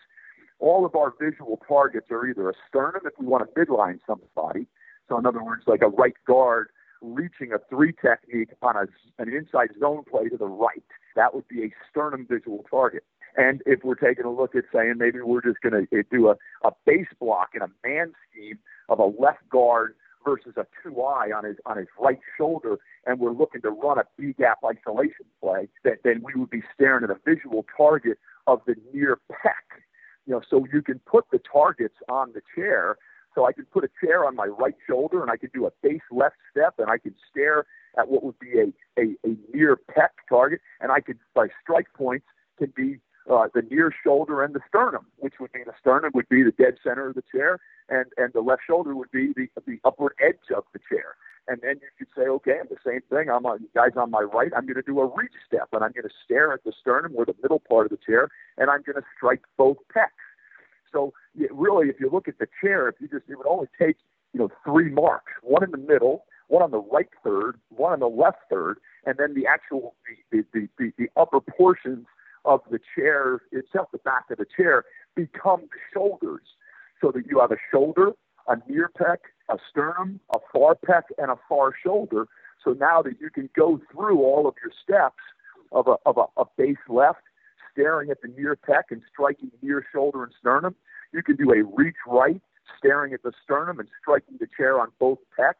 all 0.60 0.86
of 0.86 0.94
our 0.94 1.12
visual 1.18 1.60
targets 1.66 2.06
are 2.10 2.26
either 2.26 2.48
a 2.48 2.52
sternum 2.68 3.02
if 3.04 3.12
we 3.18 3.26
want 3.26 3.44
to 3.44 3.60
midline 3.60 3.98
somebody. 4.06 4.66
So 5.08 5.18
in 5.18 5.26
other 5.26 5.42
words, 5.42 5.64
like 5.66 5.82
a 5.82 5.88
right 5.88 6.14
guard 6.26 6.68
reaching 7.02 7.52
a 7.52 7.58
three 7.68 7.92
technique 7.92 8.50
on 8.62 8.76
a, 8.76 8.86
an 9.18 9.32
inside 9.32 9.70
zone 9.80 10.04
play 10.08 10.28
to 10.28 10.36
the 10.36 10.46
right. 10.46 10.84
That 11.16 11.34
would 11.34 11.48
be 11.48 11.64
a 11.64 11.70
sternum 11.88 12.26
visual 12.28 12.64
target. 12.70 13.04
And 13.36 13.62
if 13.64 13.80
we're 13.84 13.94
taking 13.94 14.24
a 14.24 14.30
look 14.32 14.54
at 14.54 14.64
saying 14.72 14.94
maybe 14.98 15.20
we're 15.20 15.42
just 15.42 15.60
going 15.60 15.86
to 15.86 15.96
eh, 15.96 16.02
do 16.10 16.28
a, 16.28 16.36
a 16.66 16.72
base 16.84 17.08
block 17.18 17.50
in 17.54 17.62
a 17.62 17.68
man 17.84 18.12
scheme 18.30 18.58
of 18.88 18.98
a 18.98 19.04
left 19.04 19.48
guard 19.48 19.94
versus 20.24 20.54
a 20.56 20.66
two 20.82 21.00
eye 21.00 21.30
on 21.34 21.44
his 21.44 21.56
on 21.64 21.78
his 21.78 21.86
right 21.98 22.18
shoulder, 22.36 22.78
and 23.06 23.18
we're 23.18 23.32
looking 23.32 23.62
to 23.62 23.70
run 23.70 23.98
a 23.98 24.04
B 24.18 24.34
gap 24.36 24.58
isolation 24.64 25.24
play, 25.40 25.68
that 25.84 25.98
then 26.04 26.20
we 26.22 26.34
would 26.34 26.50
be 26.50 26.62
staring 26.74 27.04
at 27.04 27.10
a 27.10 27.16
visual 27.24 27.64
target 27.74 28.18
of 28.46 28.60
the 28.66 28.74
near 28.92 29.18
pec. 29.30 29.80
You 30.26 30.34
know, 30.34 30.42
so 30.48 30.66
you 30.72 30.82
can 30.82 31.00
put 31.00 31.24
the 31.32 31.40
targets 31.52 31.96
on 32.08 32.32
the 32.32 32.42
chair. 32.54 32.96
So 33.34 33.46
I 33.46 33.52
can 33.52 33.64
put 33.66 33.84
a 33.84 33.90
chair 34.04 34.24
on 34.24 34.34
my 34.34 34.46
right 34.46 34.74
shoulder, 34.88 35.22
and 35.22 35.30
I 35.30 35.36
can 35.36 35.50
do 35.54 35.66
a 35.66 35.70
base 35.82 36.00
left 36.10 36.36
step, 36.50 36.74
and 36.78 36.90
I 36.90 36.98
can 36.98 37.14
stare 37.30 37.64
at 37.96 38.08
what 38.08 38.24
would 38.24 38.38
be 38.38 38.58
a 38.58 39.00
a, 39.00 39.16
a 39.24 39.36
near 39.54 39.76
pec 39.76 40.08
target, 40.28 40.60
and 40.80 40.90
I 40.90 41.00
could 41.00 41.18
by 41.34 41.48
strike 41.62 41.86
points 41.94 42.26
can 42.58 42.72
be 42.76 42.98
uh, 43.30 43.48
the 43.54 43.62
near 43.62 43.92
shoulder 44.04 44.42
and 44.42 44.54
the 44.54 44.60
sternum, 44.66 45.06
which 45.18 45.34
would 45.40 45.52
be 45.52 45.62
the 45.64 45.72
sternum 45.78 46.10
would 46.14 46.28
be 46.28 46.42
the 46.42 46.52
dead 46.52 46.78
center 46.82 47.08
of 47.08 47.14
the 47.14 47.22
chair, 47.32 47.60
and 47.88 48.06
and 48.16 48.32
the 48.32 48.40
left 48.40 48.62
shoulder 48.66 48.96
would 48.96 49.10
be 49.10 49.32
the 49.36 49.48
the 49.66 49.78
upward 49.84 50.14
edge 50.20 50.50
of 50.56 50.64
the 50.72 50.80
chair. 50.88 51.14
And 51.48 51.60
then 51.62 51.80
you 51.82 51.88
could 51.98 52.08
the 52.68 52.76
same 52.84 53.00
thing. 53.08 53.30
I'm 53.30 53.46
on 53.46 53.66
guys 53.74 53.92
on 53.96 54.10
my 54.10 54.20
right. 54.20 54.50
I'm 54.56 54.66
going 54.66 54.76
to 54.76 54.82
do 54.82 55.00
a 55.00 55.06
reach 55.06 55.32
step, 55.46 55.68
and 55.72 55.84
I'm 55.84 55.92
going 55.92 56.04
to 56.04 56.14
stare 56.24 56.52
at 56.52 56.64
the 56.64 56.72
sternum 56.78 57.12
or 57.16 57.24
the 57.24 57.34
middle 57.42 57.60
part 57.60 57.86
of 57.86 57.90
the 57.90 57.98
chair, 58.04 58.28
and 58.58 58.70
I'm 58.70 58.82
going 58.82 58.96
to 58.96 59.06
strike 59.16 59.42
both 59.56 59.78
pecs. 59.94 60.08
So 60.92 61.12
really, 61.50 61.88
if 61.88 62.00
you 62.00 62.10
look 62.10 62.28
at 62.28 62.38
the 62.38 62.48
chair, 62.60 62.88
if 62.88 62.96
you 63.00 63.08
just 63.08 63.24
it 63.28 63.36
would 63.36 63.46
only 63.46 63.68
take 63.78 63.96
you 64.32 64.40
know 64.40 64.50
three 64.64 64.90
marks, 64.90 65.32
one 65.42 65.62
in 65.64 65.70
the 65.70 65.78
middle, 65.78 66.24
one 66.48 66.62
on 66.62 66.70
the 66.70 66.82
right 66.92 67.08
third, 67.22 67.58
one 67.68 67.92
on 67.92 68.00
the 68.00 68.08
left 68.08 68.38
third, 68.50 68.78
and 69.06 69.16
then 69.18 69.34
the 69.34 69.46
actual 69.46 69.94
the 70.30 70.44
the 70.52 70.68
the, 70.78 70.92
the 70.98 71.08
upper 71.16 71.40
portions 71.40 72.06
of 72.44 72.60
the 72.70 72.80
chair 72.96 73.40
itself, 73.52 73.88
the 73.92 73.98
back 73.98 74.24
of 74.30 74.38
the 74.38 74.46
chair, 74.56 74.84
become 75.14 75.60
the 75.60 75.78
shoulders. 75.92 76.42
So 77.00 77.10
that 77.12 77.26
you 77.26 77.40
have 77.40 77.50
a 77.50 77.56
shoulder, 77.72 78.12
a 78.46 78.56
near 78.68 78.90
pec, 79.00 79.16
a 79.48 79.56
sternum, 79.70 80.20
a 80.34 80.38
far 80.52 80.74
pec, 80.74 81.04
and 81.16 81.30
a 81.30 81.38
far 81.48 81.72
shoulder. 81.82 82.26
So 82.64 82.72
now 82.72 83.02
that 83.02 83.20
you 83.20 83.30
can 83.30 83.48
go 83.56 83.80
through 83.92 84.20
all 84.20 84.46
of 84.46 84.54
your 84.62 84.72
steps 84.82 85.22
of 85.72 85.86
a, 85.86 85.96
of 86.06 86.18
a, 86.18 86.40
a 86.40 86.44
base 86.56 86.76
left, 86.88 87.22
staring 87.72 88.10
at 88.10 88.20
the 88.22 88.28
near 88.28 88.56
pec 88.56 88.84
and 88.90 89.02
striking 89.12 89.50
near 89.62 89.84
shoulder 89.92 90.24
and 90.24 90.32
sternum. 90.38 90.74
You 91.12 91.22
can 91.22 91.36
do 91.36 91.50
a 91.52 91.62
reach 91.62 91.96
right, 92.06 92.40
staring 92.78 93.12
at 93.12 93.22
the 93.22 93.32
sternum 93.42 93.78
and 93.78 93.88
striking 94.00 94.36
the 94.38 94.46
chair 94.56 94.80
on 94.80 94.88
both 94.98 95.18
pecs. 95.38 95.54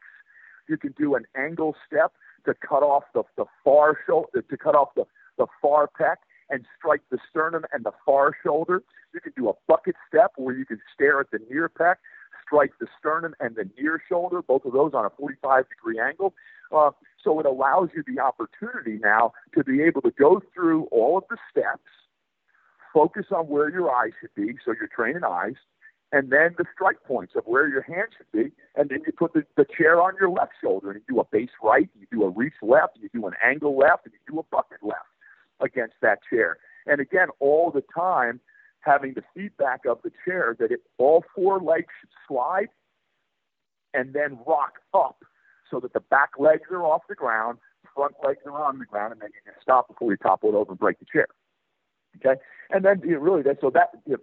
You 0.69 0.77
can 0.77 0.95
do 0.99 1.15
an 1.15 1.25
angle 1.37 1.75
step 1.87 2.13
to 2.45 2.55
cut 2.55 2.83
off 2.83 3.05
the, 3.15 3.23
the 3.37 3.45
far 3.65 3.99
shoulder, 4.07 4.43
to 4.43 4.57
cut 4.57 4.75
off 4.75 4.89
the, 4.95 5.05
the 5.39 5.47
far 5.61 5.89
pec 5.89 6.17
and 6.49 6.65
strike 6.77 7.03
the 7.11 7.19
sternum 7.29 7.65
and 7.73 7.85
the 7.85 7.93
far 8.05 8.33
shoulder. 8.43 8.83
You 9.15 9.21
can 9.21 9.33
do 9.37 9.49
a 9.49 9.53
bucket 9.67 9.97
step 10.09 10.33
where 10.37 10.55
you 10.55 10.65
can 10.65 10.81
stare 10.95 11.21
at 11.21 11.31
the 11.31 11.41
near 11.51 11.69
pec, 11.69 11.97
strike 12.51 12.73
the 12.81 12.87
sternum 12.99 13.35
and 13.39 13.55
the 13.55 13.69
near 13.79 14.03
shoulder, 14.09 14.43
both 14.43 14.65
of 14.65 14.73
those 14.73 14.93
on 14.93 15.05
a 15.05 15.11
45 15.11 15.69
degree 15.69 16.01
angle. 16.01 16.35
Uh, 16.75 16.91
so 17.23 17.39
it 17.39 17.47
allows 17.47 17.91
you 17.95 18.03
the 18.07 18.21
opportunity 18.21 18.99
now 19.03 19.33
to 19.55 19.63
be 19.63 19.83
able 19.83 20.01
to 20.03 20.11
go 20.11 20.43
through 20.55 20.85
all 20.91 21.19
of 21.19 21.25
the 21.31 21.37
steps, 21.51 21.91
focus 22.93 23.27
on 23.31 23.47
where 23.49 23.71
your 23.71 23.91
eyes 23.91 24.11
should 24.21 24.35
be, 24.35 24.57
so 24.65 24.73
you're 24.73 24.89
training 24.89 25.23
eyes, 25.25 25.55
and 26.13 26.31
then 26.31 26.55
the 26.59 26.65
strike 26.75 27.03
points 27.05 27.35
of 27.37 27.45
where 27.45 27.69
your 27.69 27.83
hand 27.83 28.09
should 28.17 28.31
be, 28.33 28.53
and 28.75 28.91
then 28.91 29.01
you 29.07 29.13
put 29.13 29.33
the, 29.33 29.45
the 29.57 29.67
chair 29.77 30.01
on 30.01 30.15
your 30.21 30.31
left 30.31 30.53
shoulder, 30.63 30.91
and 30.91 31.01
you 31.01 31.15
do 31.15 31.21
a 31.21 31.25
base 31.25 31.51
right, 31.63 31.89
you 31.99 32.07
do 32.11 32.25
a 32.25 32.29
reach 32.29 32.55
left, 32.63 32.99
you 33.01 33.09
do 33.13 33.27
an 33.27 33.35
angle 33.45 33.77
left, 33.77 34.07
and 34.07 34.15
you 34.15 34.35
do 34.35 34.41
a 34.41 34.43
bucket 34.51 34.79
left 34.83 35.07
against 35.61 35.95
that 36.03 36.19
chair. 36.29 36.57
And 36.87 37.01
again, 37.01 37.29
all 37.39 37.71
the 37.71 37.85
time 37.95 38.41
having 38.81 39.15
the 39.15 39.23
feedback 39.35 39.81
of 39.89 39.99
the 40.03 40.11
chair 40.25 40.57
that 40.59 40.71
it, 40.71 40.81
all 40.99 41.25
four 41.35 41.61
legs 41.61 41.89
should 42.01 42.11
slide 42.27 42.69
and 43.93 44.13
then 44.13 44.39
rock 44.47 44.75
up 44.95 45.25
so 45.71 45.81
that 45.81 45.93
the 45.93 46.01
back 46.01 46.31
legs 46.39 46.69
are 46.71 46.85
off 46.85 47.03
the 47.09 47.15
ground, 47.15 47.59
front 47.95 48.15
legs 48.25 48.41
are 48.47 48.65
on 48.65 48.79
the 48.79 48.85
ground, 48.85 49.13
and 49.13 49.21
then 49.21 49.31
you 49.33 49.41
can 49.45 49.55
stop 49.63 49.89
before 49.89 50.11
you 50.11 50.17
topple 50.17 50.51
it 50.51 50.55
over 50.55 50.73
and 50.73 50.81
break 50.81 50.99
the 50.99 51.07
chair. 51.11 51.27
Okay, 52.17 52.41
and 52.71 52.85
then 52.85 53.01
you 53.05 53.13
know, 53.13 53.19
really 53.21 53.43
that 53.43 53.59
so 53.61 53.71
that 53.71 53.91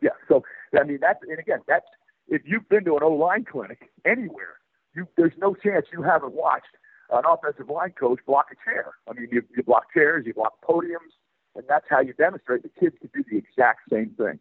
yeah 0.00 0.10
so 0.28 0.44
I 0.78 0.84
mean 0.84 0.98
that's 1.00 1.18
and 1.28 1.38
again 1.38 1.60
that's 1.66 1.86
if 2.28 2.42
you've 2.44 2.68
been 2.68 2.84
to 2.84 2.96
an 2.96 3.02
O 3.02 3.10
line 3.10 3.44
clinic 3.44 3.90
anywhere, 4.04 4.60
you 4.94 5.08
there's 5.16 5.32
no 5.38 5.54
chance 5.54 5.86
you 5.92 6.02
haven't 6.02 6.32
watched 6.32 6.76
an 7.10 7.22
offensive 7.28 7.68
line 7.68 7.92
coach 7.98 8.20
block 8.24 8.46
a 8.52 8.70
chair. 8.70 8.92
I 9.10 9.14
mean 9.14 9.28
you, 9.32 9.42
you 9.56 9.64
block 9.64 9.92
chairs, 9.92 10.24
you 10.26 10.32
block 10.32 10.54
podiums, 10.62 11.10
and 11.54 11.64
that's 11.68 11.86
how 11.88 12.00
you 12.00 12.12
demonstrate 12.14 12.62
the 12.62 12.70
kids 12.80 12.96
can 13.00 13.10
do 13.14 13.24
the 13.30 13.38
exact 13.38 13.80
same 13.90 14.10
things. 14.16 14.40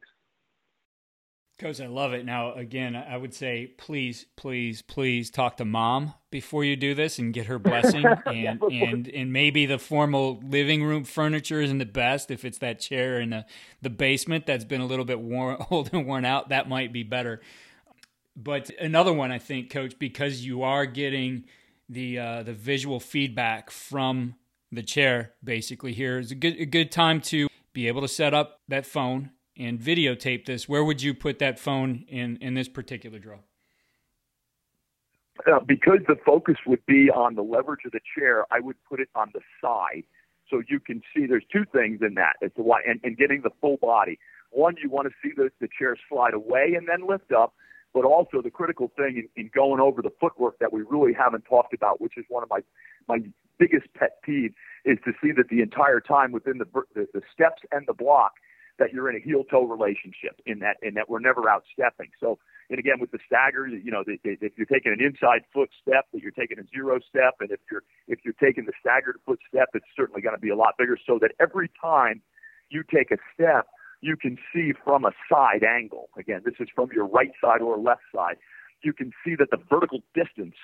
Coach, 1.59 1.79
I 1.79 1.87
love 1.87 2.13
it. 2.13 2.25
Now, 2.25 2.53
again, 2.53 2.95
I 2.95 3.15
would 3.15 3.33
say 3.33 3.67
please, 3.77 4.25
please, 4.35 4.81
please 4.81 5.29
talk 5.29 5.57
to 5.57 5.65
mom 5.65 6.15
before 6.31 6.63
you 6.65 6.75
do 6.75 6.95
this 6.95 7.19
and 7.19 7.31
get 7.31 7.45
her 7.45 7.59
blessing. 7.59 8.05
And 8.25 8.61
and 8.63 9.07
and 9.07 9.31
maybe 9.31 9.65
the 9.65 9.77
formal 9.77 10.41
living 10.43 10.83
room 10.83 11.03
furniture 11.03 11.61
isn't 11.61 11.77
the 11.77 11.85
best. 11.85 12.31
If 12.31 12.43
it's 12.43 12.57
that 12.57 12.79
chair 12.79 13.19
in 13.19 13.29
the, 13.29 13.45
the 13.81 13.91
basement 13.91 14.47
that's 14.47 14.65
been 14.65 14.81
a 14.81 14.85
little 14.85 15.05
bit 15.05 15.19
worn, 15.19 15.57
old 15.69 15.91
and 15.93 16.07
worn 16.07 16.25
out, 16.25 16.49
that 16.49 16.67
might 16.67 16.91
be 16.91 17.03
better. 17.03 17.39
But 18.35 18.71
another 18.79 19.13
one, 19.13 19.31
I 19.31 19.37
think, 19.37 19.69
Coach, 19.69 19.99
because 19.99 20.43
you 20.43 20.63
are 20.63 20.87
getting 20.87 21.45
the 21.87 22.17
uh, 22.17 22.43
the 22.43 22.53
visual 22.53 22.99
feedback 22.99 23.69
from 23.69 24.35
the 24.75 24.83
chair, 24.83 25.33
basically 25.43 25.93
here 25.93 26.19
is 26.19 26.31
a 26.31 26.35
good 26.35 26.59
a 26.59 26.65
good 26.65 26.91
time 26.91 27.21
to 27.21 27.47
be 27.73 27.87
able 27.87 28.01
to 28.01 28.07
set 28.07 28.33
up 28.33 28.61
that 28.67 28.85
phone 28.85 29.31
and 29.57 29.79
videotape 29.79 30.45
this, 30.45 30.67
where 30.67 30.83
would 30.83 31.01
you 31.01 31.13
put 31.13 31.39
that 31.39 31.59
phone 31.59 32.05
in 32.07 32.37
in 32.37 32.53
this 32.53 32.67
particular 32.67 33.19
drill? 33.19 33.43
Uh, 35.51 35.59
because 35.59 35.99
the 36.07 36.15
focus 36.25 36.55
would 36.65 36.85
be 36.85 37.09
on 37.09 37.35
the 37.35 37.41
leverage 37.41 37.81
of 37.85 37.91
the 37.91 37.99
chair, 38.17 38.45
I 38.51 38.59
would 38.59 38.75
put 38.87 38.99
it 38.99 39.09
on 39.15 39.31
the 39.33 39.41
side 39.61 40.03
so 40.49 40.61
you 40.69 40.79
can 40.79 41.01
see. 41.13 41.25
There's 41.25 41.43
two 41.51 41.65
things 41.71 41.99
in 42.01 42.13
that 42.15 42.33
to 42.41 42.61
why, 42.61 42.81
and, 42.87 42.99
and 43.03 43.17
getting 43.17 43.41
the 43.41 43.49
full 43.59 43.77
body. 43.77 44.19
One, 44.51 44.75
you 44.81 44.89
want 44.89 45.07
to 45.07 45.13
see 45.23 45.33
the, 45.35 45.49
the 45.59 45.67
chair 45.77 45.97
slide 46.07 46.35
away 46.35 46.75
and 46.77 46.87
then 46.87 47.07
lift 47.07 47.31
up, 47.31 47.55
but 47.93 48.05
also 48.05 48.41
the 48.41 48.51
critical 48.51 48.91
thing 48.95 49.27
in, 49.35 49.43
in 49.43 49.49
going 49.53 49.81
over 49.81 50.01
the 50.01 50.11
footwork 50.21 50.59
that 50.59 50.71
we 50.71 50.81
really 50.81 51.13
haven't 51.13 51.45
talked 51.45 51.73
about, 51.73 51.99
which 51.99 52.17
is 52.17 52.25
one 52.29 52.43
of 52.43 52.49
my 52.49 52.59
my 53.07 53.17
biggest 53.59 53.87
pet 53.93 54.21
peeve, 54.23 54.53
is 54.85 54.97
to 55.05 55.11
see 55.21 55.31
that 55.31 55.49
the 55.49 55.61
entire 55.61 55.99
time 55.99 56.31
within 56.31 56.57
the 56.57 56.65
the, 56.95 57.07
the 57.13 57.21
steps 57.33 57.61
and 57.71 57.85
the 57.87 57.93
block 57.93 58.33
that 58.79 58.91
you're 58.91 59.09
in 59.09 59.15
a 59.15 59.19
heel 59.19 59.43
toe 59.43 59.63
relationship 59.63 60.41
in 60.45 60.59
that 60.59 60.77
in 60.81 60.95
that 60.95 61.09
we're 61.09 61.19
never 61.19 61.49
out 61.49 61.63
stepping. 61.71 62.09
So 62.19 62.39
and 62.69 62.79
again 62.79 62.99
with 62.99 63.11
the 63.11 63.19
stagger, 63.25 63.67
you 63.67 63.91
know, 63.91 64.03
the, 64.05 64.17
the, 64.23 64.37
if 64.41 64.53
you're 64.57 64.65
taking 64.65 64.91
an 64.91 65.01
inside 65.03 65.43
foot 65.53 65.69
step, 65.81 66.05
that 66.13 66.21
you're 66.21 66.31
taking 66.31 66.59
a 66.59 66.63
zero 66.73 66.99
step, 67.07 67.35
and 67.39 67.51
if 67.51 67.59
you're 67.71 67.83
if 68.07 68.19
you're 68.23 68.35
taking 68.41 68.65
the 68.65 68.73
staggered 68.79 69.17
foot 69.25 69.39
step, 69.47 69.69
it's 69.73 69.85
certainly 69.95 70.21
going 70.21 70.35
to 70.35 70.41
be 70.41 70.49
a 70.49 70.55
lot 70.55 70.75
bigger. 70.77 70.97
So 71.05 71.19
that 71.21 71.31
every 71.39 71.69
time 71.79 72.21
you 72.69 72.83
take 72.83 73.11
a 73.11 73.17
step, 73.33 73.67
you 74.01 74.17
can 74.17 74.37
see 74.53 74.73
from 74.83 75.05
a 75.05 75.11
side 75.31 75.63
angle. 75.63 76.09
Again, 76.17 76.41
this 76.43 76.55
is 76.59 76.67
from 76.73 76.89
your 76.93 77.05
right 77.05 77.31
side 77.41 77.61
or 77.61 77.77
left 77.77 78.01
side. 78.13 78.37
You 78.81 78.91
can 78.91 79.11
see 79.23 79.35
that 79.35 79.49
the 79.51 79.59
vertical 79.69 79.99
distance 80.13 80.55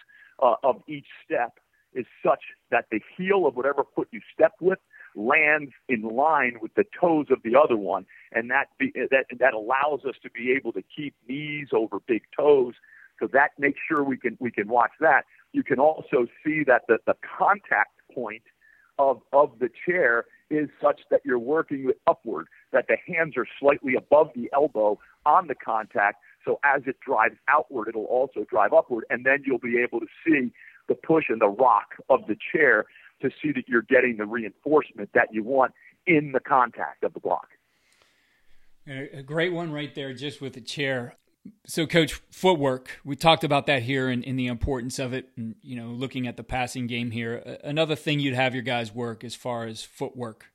uh, 0.42 0.56
of 0.64 0.82
each 0.88 1.08
step 1.24 1.60
is 1.94 2.06
such 2.26 2.42
that 2.72 2.86
the 2.92 3.00
heel 3.18 3.46
of 3.48 3.56
whatever 3.56 3.84
foot 3.96 4.08
you 4.12 4.22
step 4.34 4.54
with 4.62 4.80
lands 5.16 5.72
in 5.88 6.02
line 6.02 6.58
with 6.62 6.74
the 6.76 6.86
toes 7.00 7.28
of 7.32 7.40
the 7.44 7.56
other 7.56 7.78
one, 7.78 8.06
and 8.32 8.50
that 8.52 8.68
be, 8.78 8.92
that 8.94 9.26
that 9.40 9.54
allows 9.54 10.02
us 10.08 10.16
to 10.22 10.30
be 10.30 10.52
able 10.52 10.72
to 10.74 10.84
keep 10.96 11.16
knees 11.28 11.70
over 11.74 12.00
big 12.08 12.22
toes. 12.38 12.74
So 13.20 13.28
that 13.34 13.52
makes 13.58 13.80
sure 13.88 14.04
we 14.04 14.18
can 14.18 14.38
we 14.40 14.52
can 14.52 14.68
watch 14.68 14.92
that. 15.00 15.26
You 15.52 15.64
can 15.64 15.80
also 15.80 16.28
see 16.46 16.64
that 16.66 16.84
the, 16.88 17.00
the 17.06 17.16
contact 17.38 18.00
point 18.14 18.44
of 18.98 19.22
of 19.34 19.58
the 19.60 19.70
chair 19.86 20.26
is 20.50 20.70
such 20.82 21.02
that 21.12 21.22
you're 21.24 21.40
working 21.40 21.92
upward, 22.08 22.48
that 22.72 22.86
the 22.88 22.98
hands 23.06 23.36
are 23.38 23.48
slightly 23.60 23.96
above 23.96 24.30
the 24.36 24.50
elbow 24.54 24.98
on 25.26 25.48
the 25.48 25.56
contact. 25.56 26.18
So 26.46 26.60
as 26.64 26.84
it 26.88 26.96
drives 27.06 27.36
outward, 27.48 27.88
it'll 27.90 28.06
also 28.06 28.46
drive 28.50 28.74
upward, 28.74 29.06
and 29.10 29.26
then 29.26 29.44
you'll 29.46 29.60
be 29.60 29.80
able 29.80 30.00
to 30.00 30.08
see 30.26 30.52
the 30.90 30.96
push 30.96 31.26
and 31.30 31.40
the 31.40 31.48
rock 31.48 31.94
of 32.10 32.28
the 32.28 32.36
chair 32.52 32.86
to 33.22 33.30
see 33.42 33.52
that 33.54 33.68
you're 33.68 33.84
getting 33.84 34.18
the 34.18 34.26
reinforcement 34.26 35.10
that 35.14 35.30
you 35.32 35.44
want 35.44 35.74
in 36.06 36.32
the 36.34 36.40
contact 36.40 37.04
of 37.04 37.14
the 37.14 37.20
block. 37.20 37.48
A 38.88 39.22
great 39.22 39.54
one 39.54 39.72
right 39.72 39.94
there, 39.94 40.14
just 40.14 40.42
with 40.42 40.54
the 40.54 40.62
chair. 40.62 41.16
So, 41.66 41.86
coach, 41.86 42.14
footwork. 42.32 43.00
We 43.06 43.16
talked 43.16 43.44
about 43.44 43.68
that 43.68 43.84
here 43.84 44.10
and, 44.10 44.26
and, 44.26 44.38
the 44.38 44.48
importance 44.48 45.00
of 45.00 45.14
it, 45.14 45.30
and 45.38 45.56
you 45.62 45.76
know, 45.76 45.90
looking 45.90 46.28
at 46.28 46.38
the 46.38 46.44
passing 46.44 46.88
game 46.88 47.12
here. 47.12 47.60
Another 47.64 47.96
thing 47.96 48.20
you'd 48.20 48.34
have 48.34 48.54
your 48.54 48.64
guys 48.64 48.94
work 48.94 49.24
as 49.24 49.36
far 49.36 49.66
as 49.66 49.84
footwork. 49.84 50.48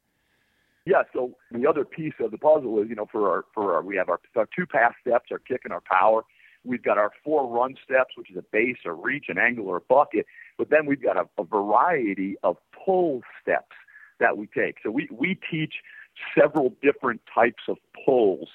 Yeah. 0.84 1.02
So 1.12 1.32
the 1.50 1.66
other 1.66 1.84
piece 1.84 2.12
of 2.20 2.32
the 2.32 2.38
puzzle 2.38 2.82
is, 2.82 2.88
you 2.88 2.96
know, 2.96 3.06
for 3.10 3.30
our 3.30 3.44
for 3.54 3.74
our 3.74 3.82
we 3.82 3.96
have 3.96 4.08
our, 4.08 4.20
our 4.36 4.48
two 4.56 4.66
pass 4.66 4.92
steps, 5.00 5.26
our 5.30 5.38
kick 5.38 5.62
and 5.64 5.72
our 5.72 5.82
power. 5.88 6.24
We've 6.64 6.82
got 6.82 6.98
our 6.98 7.10
four 7.22 7.46
run 7.46 7.76
steps, 7.84 8.16
which 8.16 8.30
is 8.30 8.36
a 8.36 8.44
base, 8.52 8.78
a 8.84 8.92
reach, 8.92 9.26
an 9.28 9.38
angle, 9.38 9.66
or 9.66 9.76
a 9.76 9.80
bucket. 9.80 10.26
But 10.58 10.70
then 10.70 10.86
we've 10.86 11.02
got 11.02 11.16
a, 11.16 11.28
a 11.38 11.44
variety 11.44 12.36
of 12.42 12.56
pull 12.84 13.22
steps 13.42 13.76
that 14.20 14.38
we 14.38 14.46
take. 14.46 14.76
So 14.82 14.90
we, 14.90 15.08
we 15.10 15.38
teach 15.50 15.74
several 16.38 16.74
different 16.82 17.20
types 17.32 17.64
of 17.68 17.76
pulls. 18.04 18.48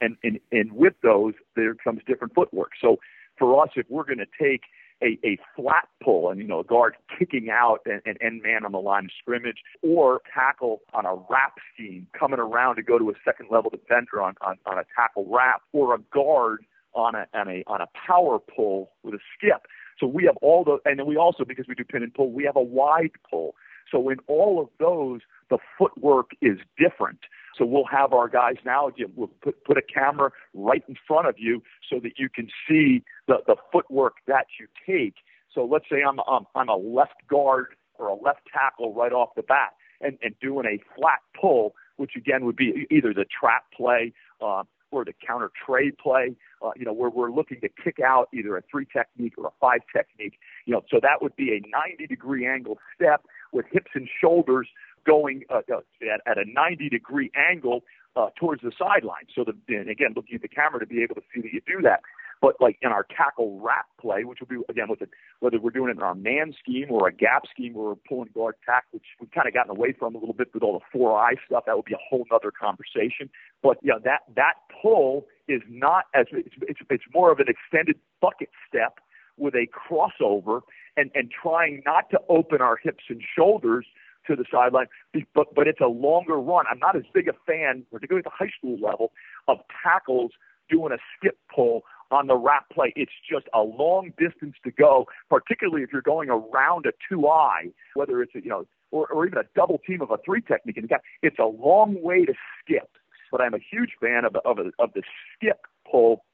And, 0.00 0.16
and, 0.22 0.38
and 0.52 0.72
with 0.72 0.94
those, 1.02 1.34
there 1.54 1.74
comes 1.74 2.02
different 2.06 2.34
footwork. 2.34 2.72
So 2.80 2.98
for 3.38 3.62
us, 3.62 3.70
if 3.76 3.86
we're 3.88 4.04
going 4.04 4.18
to 4.18 4.26
take 4.40 4.62
a, 5.02 5.18
a 5.24 5.38
flat 5.54 5.88
pull 6.02 6.30
and, 6.30 6.40
you 6.40 6.46
know, 6.46 6.60
a 6.60 6.64
guard 6.64 6.94
kicking 7.18 7.48
out 7.50 7.80
and, 7.84 8.00
and 8.06 8.16
end 8.20 8.42
man 8.42 8.64
on 8.64 8.72
the 8.72 8.78
line 8.78 9.06
of 9.06 9.10
scrimmage 9.18 9.58
or 9.82 10.20
tackle 10.32 10.80
on 10.94 11.04
a 11.04 11.14
wrap 11.28 11.54
scheme 11.74 12.06
coming 12.18 12.38
around 12.38 12.76
to 12.76 12.82
go 12.82 12.98
to 12.98 13.10
a 13.10 13.14
second 13.24 13.48
level 13.50 13.70
defender 13.70 14.22
on, 14.22 14.34
on, 14.40 14.56
on 14.66 14.78
a 14.78 14.84
tackle 14.94 15.26
wrap 15.30 15.62
or 15.72 15.94
a 15.94 15.98
guard 16.12 16.64
on 16.96 17.14
a, 17.14 17.26
on 17.34 17.48
a, 17.48 17.62
on 17.66 17.80
a 17.80 17.86
power 17.94 18.38
pull 18.38 18.90
with 19.02 19.14
a 19.14 19.18
skip. 19.36 19.66
So 20.00 20.06
we 20.06 20.24
have 20.24 20.36
all 20.42 20.64
the, 20.64 20.78
and 20.84 20.98
then 20.98 21.06
we 21.06 21.16
also, 21.16 21.44
because 21.44 21.66
we 21.68 21.74
do 21.74 21.84
pin 21.84 22.02
and 22.02 22.12
pull, 22.12 22.32
we 22.32 22.44
have 22.44 22.56
a 22.56 22.62
wide 22.62 23.12
pull. 23.30 23.54
So 23.90 24.08
in 24.08 24.16
all 24.26 24.60
of 24.60 24.68
those, 24.80 25.20
the 25.48 25.58
footwork 25.78 26.30
is 26.42 26.58
different. 26.76 27.20
So 27.56 27.64
we'll 27.64 27.86
have 27.86 28.12
our 28.12 28.28
guys 28.28 28.56
now, 28.64 28.90
we'll 29.14 29.28
put, 29.28 29.64
put 29.64 29.78
a 29.78 29.82
camera 29.82 30.30
right 30.54 30.82
in 30.88 30.96
front 31.06 31.28
of 31.28 31.36
you 31.38 31.62
so 31.88 32.00
that 32.00 32.12
you 32.18 32.28
can 32.28 32.48
see 32.68 33.04
the, 33.28 33.36
the 33.46 33.56
footwork 33.72 34.14
that 34.26 34.46
you 34.58 34.66
take. 34.84 35.14
So 35.54 35.64
let's 35.64 35.86
say 35.90 36.02
I'm, 36.02 36.18
I'm, 36.28 36.46
I'm 36.54 36.68
a 36.68 36.76
left 36.76 37.26
guard 37.30 37.68
or 37.98 38.08
a 38.08 38.14
left 38.14 38.40
tackle 38.52 38.92
right 38.92 39.12
off 39.12 39.30
the 39.36 39.42
bat 39.42 39.74
and, 40.00 40.18
and 40.22 40.34
doing 40.40 40.66
a 40.66 40.78
flat 40.98 41.20
pull, 41.40 41.74
which 41.96 42.12
again 42.16 42.44
would 42.44 42.56
be 42.56 42.86
either 42.90 43.14
the 43.14 43.24
trap 43.24 43.64
play 43.74 44.12
uh, 44.42 44.64
or 44.90 45.04
the 45.04 45.12
counter 45.26 45.50
trey 45.66 45.90
play, 45.90 46.36
uh, 46.62 46.70
you 46.76 46.84
know, 46.84 46.92
where 46.92 47.10
we're 47.10 47.30
looking 47.30 47.60
to 47.60 47.68
kick 47.68 47.98
out 48.04 48.28
either 48.32 48.56
a 48.56 48.62
three 48.70 48.86
technique 48.86 49.34
or 49.36 49.46
a 49.46 49.52
five 49.60 49.80
technique, 49.94 50.34
you 50.64 50.72
know, 50.72 50.82
so 50.90 50.98
that 51.02 51.22
would 51.22 51.34
be 51.36 51.50
a 51.50 51.60
90 51.68 52.06
degree 52.06 52.46
angle 52.46 52.78
step 52.94 53.24
with 53.52 53.66
hips 53.70 53.90
and 53.94 54.08
shoulders 54.20 54.68
going 55.06 55.44
uh, 55.50 55.60
uh 55.72 55.80
at, 56.02 56.20
at 56.26 56.38
a 56.38 56.44
90 56.50 56.88
degree 56.88 57.30
angle 57.36 57.82
uh, 58.16 58.28
towards 58.38 58.62
the 58.62 58.72
sideline. 58.78 59.26
So, 59.34 59.44
the, 59.44 59.54
and 59.74 59.88
again, 59.88 60.14
looking 60.16 60.36
at 60.36 60.42
the 60.42 60.48
camera 60.48 60.80
to 60.80 60.86
be 60.86 61.02
able 61.02 61.14
to 61.16 61.22
see 61.34 61.42
that 61.42 61.52
you 61.52 61.60
do 61.66 61.82
that. 61.82 62.00
But 62.40 62.56
like 62.60 62.78
in 62.82 62.90
our 62.90 63.06
tackle 63.16 63.60
wrap 63.60 63.86
play, 64.00 64.24
which 64.24 64.40
will 64.40 64.46
be 64.46 64.62
again 64.68 64.88
with 64.88 65.02
it, 65.02 65.10
whether 65.40 65.58
we're 65.58 65.70
doing 65.70 65.90
it 65.90 65.96
in 65.96 66.02
our 66.02 66.14
man 66.14 66.54
scheme 66.58 66.88
or 66.90 67.08
a 67.08 67.12
gap 67.12 67.44
scheme 67.50 67.74
where 67.74 67.88
we're 67.88 67.94
pulling 68.08 68.30
guard 68.34 68.56
tack, 68.64 68.84
which 68.90 69.04
we've 69.20 69.30
kind 69.30 69.48
of 69.48 69.54
gotten 69.54 69.70
away 69.70 69.92
from 69.98 70.14
a 70.14 70.18
little 70.18 70.34
bit 70.34 70.48
with 70.52 70.62
all 70.62 70.78
the 70.78 70.84
four 70.92 71.18
eye 71.18 71.34
stuff, 71.46 71.64
that 71.66 71.76
would 71.76 71.86
be 71.86 71.94
a 71.94 72.08
whole 72.08 72.24
other 72.30 72.50
conversation. 72.50 73.30
But 73.62 73.78
yeah, 73.82 73.94
that 74.04 74.20
that 74.34 74.54
pull 74.82 75.26
is 75.48 75.62
not 75.68 76.04
as 76.14 76.26
it's, 76.32 76.54
it's 76.62 76.80
it's 76.90 77.04
more 77.14 77.32
of 77.32 77.38
an 77.38 77.46
extended 77.48 77.96
bucket 78.20 78.50
step 78.68 78.98
with 79.36 79.54
a 79.54 79.66
crossover 79.68 80.60
and 80.96 81.10
and 81.14 81.30
trying 81.30 81.82
not 81.86 82.10
to 82.10 82.20
open 82.28 82.60
our 82.60 82.76
hips 82.76 83.04
and 83.08 83.22
shoulders 83.36 83.86
to 84.26 84.36
the 84.36 84.44
sideline, 84.50 84.86
but 85.34 85.54
but 85.54 85.68
it's 85.68 85.80
a 85.80 85.86
longer 85.86 86.36
run. 86.36 86.66
I'm 86.70 86.78
not 86.78 86.96
as 86.96 87.04
big 87.14 87.28
a 87.28 87.32
fan, 87.46 87.84
particularly 87.90 88.24
at 88.26 88.30
the 88.30 88.36
high 88.36 88.50
school 88.58 88.76
level, 88.80 89.12
of 89.48 89.58
tackles 89.82 90.32
doing 90.68 90.92
a 90.92 90.98
skip 91.16 91.38
pull 91.54 91.82
on 92.10 92.26
the 92.26 92.36
wrap 92.36 92.68
play. 92.70 92.92
It's 92.96 93.12
just 93.28 93.46
a 93.54 93.60
long 93.60 94.12
distance 94.18 94.54
to 94.64 94.70
go, 94.70 95.06
particularly 95.28 95.82
if 95.82 95.92
you're 95.92 96.02
going 96.02 96.30
around 96.30 96.86
a 96.86 96.92
two 97.08 97.28
eye, 97.28 97.70
whether 97.94 98.22
it's 98.22 98.34
a, 98.34 98.42
you 98.42 98.50
know, 98.50 98.66
or, 98.90 99.06
or 99.08 99.26
even 99.26 99.38
a 99.38 99.44
double 99.54 99.78
team 99.86 100.00
of 100.00 100.10
a 100.10 100.18
three 100.24 100.40
technique. 100.40 100.76
And 100.76 100.90
it's 101.22 101.38
a 101.38 101.44
long 101.44 102.02
way 102.02 102.24
to 102.24 102.34
skip. 102.60 102.90
But 103.30 103.40
I'm 103.40 103.54
a 103.54 103.58
huge 103.58 103.92
fan 104.00 104.24
of, 104.24 104.36
of, 104.44 104.58
of 104.78 104.92
the 104.94 105.02
skip 105.34 105.66
pull 105.90 106.24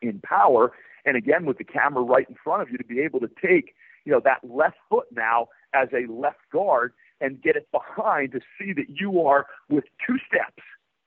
in 0.00 0.20
power. 0.20 0.72
And 1.04 1.16
again, 1.16 1.44
with 1.46 1.58
the 1.58 1.64
camera 1.64 2.02
right 2.02 2.28
in 2.28 2.36
front 2.42 2.62
of 2.62 2.70
you 2.70 2.78
to 2.78 2.84
be 2.84 3.00
able 3.00 3.20
to 3.20 3.28
take, 3.44 3.74
you 4.04 4.12
know, 4.12 4.20
that 4.24 4.38
left 4.42 4.76
foot 4.88 5.06
now 5.12 5.48
as 5.74 5.88
a 5.92 6.10
left 6.10 6.40
guard 6.52 6.92
and 7.20 7.40
get 7.40 7.56
it 7.56 7.68
behind 7.70 8.32
to 8.32 8.40
see 8.58 8.72
that 8.72 8.86
you 8.88 9.22
are 9.22 9.46
with 9.68 9.84
two 10.04 10.16
steps, 10.26 10.62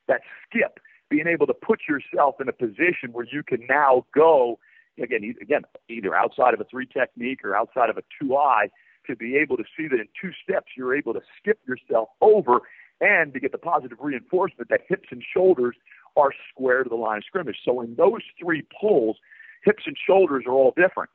that 0.08 0.22
skip 0.48 0.80
being 1.16 1.28
able 1.28 1.48
to 1.48 1.54
put 1.54 1.82
yourself 1.88 2.36
in 2.42 2.50
a 2.50 2.52
position 2.52 3.14
where 3.14 3.26
you 3.32 3.42
can 3.42 3.66
now 3.70 4.06
go 4.14 4.60
again, 5.02 5.36
again, 5.42 5.62
either 5.90 6.16
outside 6.16 6.54
of 6.54 6.60
a 6.60 6.66
three 6.66 6.86
technique 6.86 7.40
or 7.44 7.56
outside 7.56 7.90
of 7.90 7.98
a 7.98 8.04
two 8.20 8.36
eye, 8.36 8.70
to 9.08 9.16
be 9.16 9.38
able 9.38 9.56
to 9.56 9.64
see 9.78 9.88
that 9.88 10.00
in 10.00 10.08
two 10.20 10.32
steps 10.44 10.68
you're 10.76 10.96
able 10.96 11.14
to 11.14 11.22
skip 11.38 11.60
yourself 11.68 12.10
over 12.22 12.62
and 13.02 13.34
to 13.34 13.40
get 13.40 13.52
the 13.52 13.58
positive 13.58 13.98
reinforcement 14.02 14.70
that 14.70 14.82
hips 14.88 15.10
and 15.12 15.24
shoulders 15.34 15.76
are 16.18 16.32
square 16.50 16.84
to 16.84 16.90
the 16.90 16.96
line 16.96 17.18
of 17.18 17.24
scrimmage. 17.24 17.58
So 17.64 17.82
in 17.82 17.96
those 17.96 18.22
three 18.42 18.64
pulls, 18.80 19.18
hips 19.64 19.84
and 19.86 19.96
shoulders 20.08 20.46
are 20.48 20.54
all 20.54 20.74
different. 20.76 21.10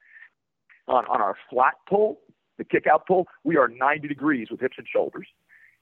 On, 0.88 1.04
on 1.06 1.20
our 1.20 1.36
flat 1.50 1.74
pull, 1.88 2.20
the 2.58 2.64
kick 2.64 2.86
out 2.86 3.06
pull, 3.06 3.26
we 3.44 3.56
are 3.56 3.68
90 3.68 4.08
degrees 4.08 4.48
with 4.50 4.60
hips 4.60 4.76
and 4.78 4.86
shoulders. 4.90 5.26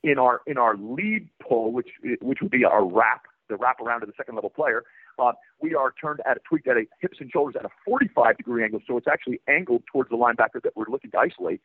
In 0.02 0.18
our 0.18 0.42
in 0.46 0.56
our 0.58 0.76
lead 0.76 1.28
pull, 1.46 1.72
which 1.72 1.88
which 2.20 2.38
would 2.40 2.52
be 2.52 2.64
our 2.64 2.84
wrap, 2.84 3.22
the 3.48 3.56
wrap 3.56 3.80
around 3.80 4.00
to 4.00 4.06
the 4.06 4.12
second 4.16 4.34
level 4.34 4.50
player, 4.50 4.84
uh, 5.18 5.32
we 5.60 5.74
are 5.74 5.92
turned 6.00 6.20
at 6.28 6.36
a 6.36 6.40
tweaked 6.48 6.68
at 6.68 6.76
a 6.76 6.84
hips 7.00 7.18
and 7.20 7.30
shoulders 7.30 7.54
at 7.58 7.64
a 7.64 7.70
45 7.84 8.36
degree 8.36 8.64
angle, 8.64 8.80
so 8.86 8.96
it's 8.96 9.08
actually 9.08 9.40
angled 9.48 9.82
towards 9.90 10.10
the 10.10 10.16
linebacker 10.16 10.62
that 10.62 10.76
we're 10.76 10.88
looking 10.88 11.10
to 11.10 11.18
isolate. 11.18 11.60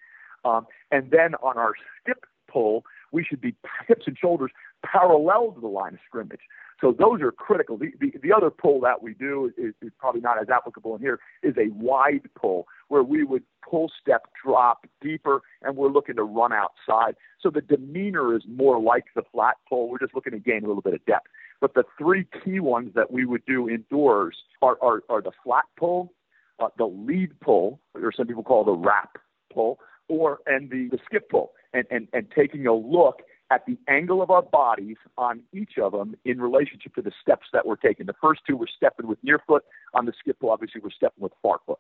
Um, 0.46 0.68
and 0.92 1.12
then 1.12 1.36
on 1.36 1.58
our 1.58 1.74
skip 2.02 2.26
pull, 2.52 2.84
we 3.12 3.24
should 3.24 3.42
be 3.42 3.56
hips 3.88 4.04
and 4.08 4.18
shoulders 4.18 4.52
parallel 4.86 5.52
to 5.52 5.62
the 5.62 5.68
line 5.68 5.94
of 5.94 6.00
scrimmage. 6.06 6.42
So 6.82 6.92
those 6.92 7.22
are 7.22 7.32
critical. 7.32 7.78
The, 7.78 7.92
the, 8.02 8.14
the 8.22 8.34
other 8.34 8.50
pull 8.50 8.82
that 8.82 9.02
we 9.02 9.14
do 9.14 9.54
is, 9.58 9.74
is 9.82 9.92
probably 9.98 10.20
not 10.20 10.42
as 10.42 10.50
applicable 10.50 10.96
in 10.96 11.02
here 11.02 11.20
is 11.42 11.56
a 11.58 11.72
wide 11.72 12.28
pull 12.36 12.68
where 12.90 13.04
we 13.04 13.24
would 13.24 13.44
pull 13.68 13.90
step 14.02 14.24
drop 14.44 14.86
deeper 15.00 15.42
and 15.62 15.78
we're 15.78 15.90
looking 15.90 16.16
to 16.16 16.24
run 16.24 16.52
outside. 16.52 17.16
So 17.40 17.50
the 17.50 17.62
demeanor 17.62 18.36
is 18.36 18.44
more 18.48 18.82
like 18.82 19.06
the 19.16 19.24
flat 19.32 19.56
pull. 19.70 19.90
We're 19.90 20.00
just 20.00 20.14
looking 20.14 20.34
to 20.34 20.40
gain 20.40 20.66
a 20.66 20.68
little 20.68 20.82
bit 20.82 20.94
of 20.94 21.06
depth. 21.06 21.28
But 21.64 21.76
the 21.76 21.86
three 21.98 22.28
key 22.44 22.60
ones 22.60 22.92
that 22.94 23.10
we 23.10 23.26
would 23.26 23.46
do 23.46 23.70
indoors 23.70 24.36
are, 24.62 24.78
are, 24.82 25.02
are 25.08 25.22
the 25.22 25.32
flat 25.46 25.64
pull, 25.80 26.12
uh, 26.60 26.68
the 26.78 26.84
lead 26.84 27.40
pull, 27.40 27.80
or 27.96 28.12
some 28.12 28.28
people 28.28 28.44
call 28.44 28.66
the 28.66 28.74
wrap 28.74 29.12
pull, 29.54 29.80
or 30.10 30.40
and 30.46 30.70
the, 30.70 30.90
the 30.92 30.98
skip 31.06 31.30
pull, 31.30 31.54
and, 31.74 31.86
and, 31.90 32.10
and 32.12 32.28
taking 32.36 32.68
a 32.68 32.74
look 32.74 33.22
at 33.50 33.66
the 33.66 33.78
angle 33.88 34.22
of 34.22 34.30
our 34.30 34.42
bodies 34.42 34.98
on 35.18 35.42
each 35.54 35.78
of 35.82 35.94
them 35.94 36.16
in 36.26 36.42
relationship 36.42 36.94
to 36.96 37.02
the 37.02 37.14
steps 37.22 37.48
that 37.54 37.66
we're 37.66 37.78
taking. 37.78 38.08
The 38.08 38.16
first 38.22 38.42
two 38.46 38.58
we're 38.58 38.68
stepping 38.68 39.08
with 39.08 39.20
near 39.24 39.40
foot. 39.48 39.64
On 39.94 40.06
the 40.06 40.12
skip 40.20 40.42
pull, 40.42 40.50
obviously, 40.50 40.82
we're 40.84 40.92
stepping 40.92 41.22
with 41.22 41.32
far 41.42 41.60
foot. 41.66 41.80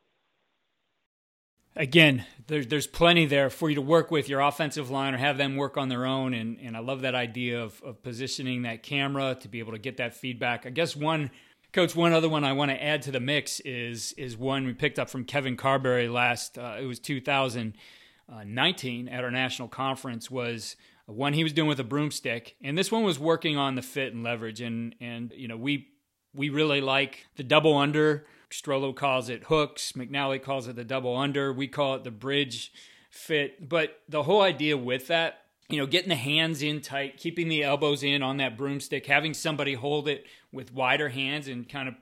Again, 1.76 2.26
there's 2.48 2.68
there's 2.68 2.88
plenty 2.88 3.26
there 3.26 3.50
for 3.50 3.70
you 3.70 3.76
to 3.76 3.82
work 3.82 4.12
with 4.12 4.30
your 4.30 4.42
offensive 4.42 4.92
line 4.92 5.14
or 5.14 5.18
have 5.18 5.38
them 5.38 5.56
work 5.56 5.76
on 5.76 5.90
their 5.90 6.06
own. 6.06 6.34
And, 6.34 6.60
and 6.62 6.78
I 6.78 6.80
love 6.80 7.02
that 7.02 7.16
idea 7.16 7.62
of, 7.62 7.82
of 7.84 8.04
positioning 8.04 8.62
that 8.62 8.84
camera 8.84 9.36
to 9.42 9.48
be 9.48 9.60
able 9.60 9.72
to 9.72 9.80
get 9.80 9.98
that 9.98 10.14
feedback. 10.14 10.66
I 10.66 10.70
guess 10.70 10.96
one 10.96 11.32
Coach, 11.74 11.96
one 11.96 12.14
other 12.14 12.30
one 12.30 12.44
I 12.44 12.54
want 12.54 12.70
to 12.70 12.82
add 12.82 13.02
to 13.04 13.12
the 13.12 13.20
mix 13.20 13.60
is 13.62 14.14
is 14.14 14.38
one 14.38 14.68
we 14.68 14.74
picked 14.74 15.00
up 15.00 15.10
from 15.10 15.26
Kevin 15.26 15.58
Carberry 15.58 16.08
last. 16.08 16.60
Uh, 16.60 16.78
it 16.80 16.86
was 16.86 17.00
2019 17.00 19.10
at 19.10 19.24
our 19.24 19.32
national 19.32 19.70
conference. 19.70 20.30
Was 20.30 20.76
one 21.08 21.34
he 21.34 21.44
was 21.44 21.52
doing 21.52 21.68
with 21.68 21.80
a 21.80 21.84
broomstick, 21.84 22.58
and 22.62 22.78
this 22.78 22.92
one 22.92 23.02
was 23.02 23.18
working 23.18 23.58
on 23.58 23.74
the 23.74 23.82
fit 23.82 24.14
and 24.14 24.24
leverage. 24.24 24.62
And 24.62 24.94
and 25.02 25.34
you 25.36 25.48
know 25.48 25.58
we 25.58 25.88
we 26.36 26.50
really 26.50 26.80
like 26.80 27.26
the 27.38 27.44
double 27.44 27.76
under. 27.76 28.28
Strollo 28.54 28.96
calls 28.96 29.30
it 29.30 29.46
hooks. 29.46 29.94
McNally 29.94 30.42
calls 30.42 30.68
it 30.68 30.76
the 30.76 30.84
double 30.84 31.16
under. 31.16 31.52
We 31.52 31.68
call 31.68 31.96
it 31.96 32.04
the 32.04 32.12
bridge 32.12 32.72
fit. 33.10 33.68
But 33.68 34.02
the 34.08 34.24
whole 34.24 34.42
idea 34.42 34.78
with 34.78 35.08
that, 35.08 35.46
you 35.70 35.78
know, 35.78 35.88
getting 35.88 36.10
the 36.10 36.16
hands 36.16 36.62
in 36.62 36.82
tight, 36.82 37.18
keeping 37.18 37.48
the 37.48 37.64
elbows 37.64 38.04
in 38.04 38.22
on 38.22 38.38
that 38.38 38.58
broomstick, 38.58 39.08
having 39.08 39.34
somebody 39.34 39.74
hold 39.74 40.08
it 40.08 40.26
with 40.52 40.74
wider 40.74 41.10
hands 41.10 41.48
and 41.48 41.68
kind 41.68 41.88
of 41.88 41.96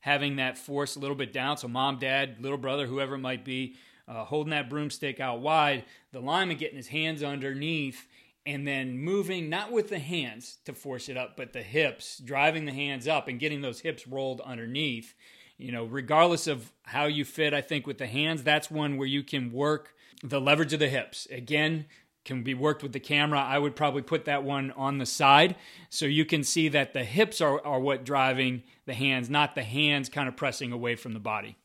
having 0.00 0.36
that 0.36 0.58
force 0.58 0.96
a 0.96 0.98
little 0.98 1.16
bit 1.16 1.32
down. 1.32 1.56
So 1.56 1.68
mom, 1.68 1.98
dad, 1.98 2.36
little 2.40 2.58
brother, 2.58 2.86
whoever 2.86 3.14
it 3.14 3.20
might 3.20 3.44
be, 3.44 3.76
uh, 4.06 4.24
holding 4.24 4.50
that 4.50 4.68
broomstick 4.68 5.20
out 5.20 5.40
wide. 5.40 5.84
The 6.12 6.20
lineman 6.20 6.58
getting 6.58 6.76
his 6.76 6.88
hands 6.88 7.22
underneath 7.22 8.06
and 8.44 8.68
then 8.68 8.98
moving 8.98 9.48
not 9.48 9.72
with 9.72 9.88
the 9.88 9.98
hands 9.98 10.58
to 10.66 10.74
force 10.74 11.08
it 11.08 11.16
up, 11.16 11.36
but 11.36 11.54
the 11.54 11.62
hips, 11.62 12.18
driving 12.18 12.66
the 12.66 12.72
hands 12.72 13.08
up 13.08 13.26
and 13.26 13.40
getting 13.40 13.62
those 13.62 13.80
hips 13.80 14.06
rolled 14.06 14.42
underneath. 14.42 15.14
You 15.58 15.72
know, 15.72 15.84
regardless 15.84 16.46
of 16.46 16.72
how 16.82 17.04
you 17.06 17.24
fit, 17.24 17.54
I 17.54 17.60
think 17.60 17.86
with 17.86 17.98
the 17.98 18.06
hands, 18.06 18.42
that's 18.42 18.70
one 18.70 18.96
where 18.96 19.06
you 19.06 19.22
can 19.22 19.52
work 19.52 19.94
the 20.22 20.40
leverage 20.40 20.72
of 20.72 20.80
the 20.80 20.88
hips. 20.88 21.26
Again, 21.30 21.86
can 22.24 22.42
be 22.42 22.54
worked 22.54 22.82
with 22.82 22.92
the 22.92 23.00
camera. 23.00 23.40
I 23.40 23.58
would 23.58 23.76
probably 23.76 24.02
put 24.02 24.24
that 24.24 24.42
one 24.42 24.70
on 24.72 24.98
the 24.98 25.06
side 25.06 25.56
so 25.90 26.06
you 26.06 26.24
can 26.24 26.42
see 26.42 26.68
that 26.68 26.94
the 26.94 27.04
hips 27.04 27.40
are, 27.40 27.64
are 27.64 27.78
what 27.78 28.04
driving 28.04 28.62
the 28.86 28.94
hands, 28.94 29.28
not 29.28 29.54
the 29.54 29.62
hands 29.62 30.08
kind 30.08 30.28
of 30.28 30.36
pressing 30.36 30.72
away 30.72 30.96
from 30.96 31.12
the 31.12 31.20
body. 31.20 31.56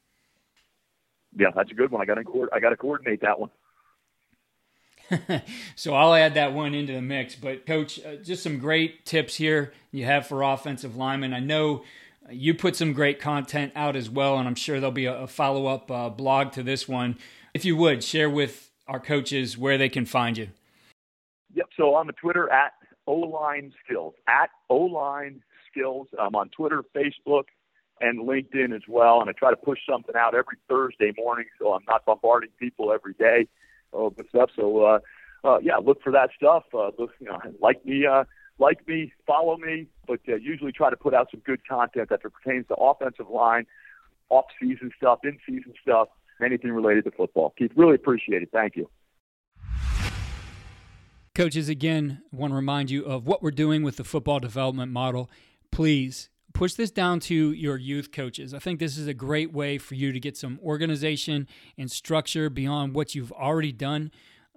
Yeah, 1.36 1.52
that's 1.56 1.71
a 1.71 1.75
good 1.75 1.91
one. 1.91 2.02
I 2.02 2.06
got 2.06 2.15
to 2.15 2.49
I 2.52 2.60
got 2.60 2.69
to 2.69 2.78
coordinate 2.78 3.21
that 3.21 3.39
one. 3.39 3.49
so 5.75 5.93
I'll 5.95 6.13
add 6.13 6.36
that 6.36 6.54
one 6.54 6.73
into 6.73 6.93
the 6.93 7.02
mix. 7.02 7.36
But, 7.36 7.65
Coach, 7.65 7.99
uh, 8.04 8.15
just 8.17 8.43
some 8.43 8.60
great 8.60 9.06
tips 9.06 9.36
here 9.36 9.73
you 9.91 10.06
have 10.06 10.28
for 10.28 10.43
offensive 10.43 10.95
linemen. 10.95 11.34
I 11.34 11.39
know 11.39 11.84
you 12.32 12.54
put 12.54 12.76
some 12.76 12.94
great 12.94 13.20
content 13.20 13.74
out 13.76 13.96
as 13.96 14.10
well, 14.10 14.38
and 14.38 14.48
I'm 14.48 14.56
sure 14.56 14.80
there'll 14.80 14.92
be 14.92 15.06
a, 15.06 15.24
a 15.24 15.28
follow 15.28 15.68
up 15.68 15.89
uh, 15.89 16.10
blog 16.10 16.52
to 16.54 16.63
this 16.63 16.88
one. 16.88 17.18
If 17.54 17.65
you 17.65 17.76
would, 17.78 18.04
share 18.04 18.30
with 18.30 18.72
our 18.88 19.00
coaches 19.00 19.58
where 19.58 19.78
they 19.78 19.89
can 19.89 20.06
find 20.06 20.38
you. 20.38 20.50
Yep. 21.54 21.68
So 21.78 21.96
on 21.96 22.08
the 22.08 22.13
Twitter 22.13 22.52
at 22.52 22.74
O 23.08 23.13
Line 23.15 23.74
Skills, 23.84 24.13
at 24.28 24.50
O 24.70 24.78
Line 24.78 25.42
Skills. 25.72 26.08
I'm 26.20 26.36
on 26.36 26.50
Twitter, 26.50 26.84
Facebook, 26.96 27.46
and 28.00 28.28
LinkedIn 28.28 28.76
as 28.76 28.84
well. 28.88 29.20
And 29.22 29.30
I 29.30 29.34
try 29.34 29.50
to 29.50 29.58
push 29.58 29.80
something 29.89 30.15
out 30.15 30.36
every 30.36 30.58
Thursday 30.68 31.12
morning 31.18 31.46
so 31.60 31.74
I'm 31.74 31.84
not 31.88 32.06
bombarding 32.06 32.50
people 32.60 32.92
every 32.94 33.13
day 33.13 33.48
uh, 33.98 34.10
with 34.15 34.30
stuff. 34.30 34.52
So 34.56 34.84
uh, 34.84 35.00
uh, 35.44 35.60
yeah, 35.62 35.78
look 35.78 36.02
for 36.04 36.12
that 36.12 36.30
stuff. 36.36 36.63
Uh, 36.74 36.92
look, 36.98 37.12
you 37.20 37.28
know, 37.28 37.39
like 37.60 37.84
me, 37.86 38.06
uh, 38.06 38.26
like 38.60 38.88
me, 38.88 39.12
follow 39.26 39.58
me, 39.58 39.88
but 40.08 40.19
uh, 40.28 40.36
usually 40.36 40.72
try 40.72 40.89
to 40.89 40.98
put 40.98 41.13
out 41.13 41.30
some 41.32 41.41
good 41.45 41.65
content 41.67 42.10
that 42.10 42.22
pertains 42.22 42.67
to 42.67 42.76
offensive 42.76 43.30
line, 43.30 43.65
off-season 44.30 44.91
stuff, 44.98 45.19
in-season 45.24 45.74
stuff, 45.82 46.10
anything 46.43 46.72
related 46.72 47.04
to 47.06 47.12
football. 47.12 47.54
Keith, 47.58 47.72
really 47.76 47.95
appreciate 47.95 48.43
it. 48.43 48.50
Thank 48.52 48.76
you. 48.76 48.89
Coaches, 51.36 51.69
again, 51.69 52.22
want 52.32 52.52
to 52.52 52.56
remind 52.56 52.91
you 52.91 53.06
of 53.06 53.26
what 53.26 53.41
we're 53.41 53.52
doing 53.52 53.82
with 53.82 53.95
the 53.95 54.04
football 54.04 54.39
development 54.39 54.91
model. 54.91 55.30
Please 55.72 56.30
push 56.54 56.74
this 56.74 56.91
down 56.91 57.19
to 57.22 57.52
your 57.54 57.78
youth 57.78 58.12
coaches. 58.12 58.54
I 58.54 58.60
think 58.60 58.80
this 58.80 58.98
is 58.98 59.08
a 59.08 59.13
great 59.13 59.54
way 59.54 59.78
for 59.78 59.95
you 59.95 60.12
to 60.12 60.19
get 60.19 60.36
some 60.36 60.60
organization 60.62 61.48
and 61.78 61.89
structure 61.89 62.50
beyond 62.50 62.93
what 62.93 63.15
you've 63.15 63.32
already 63.32 63.72
done. 63.72 64.12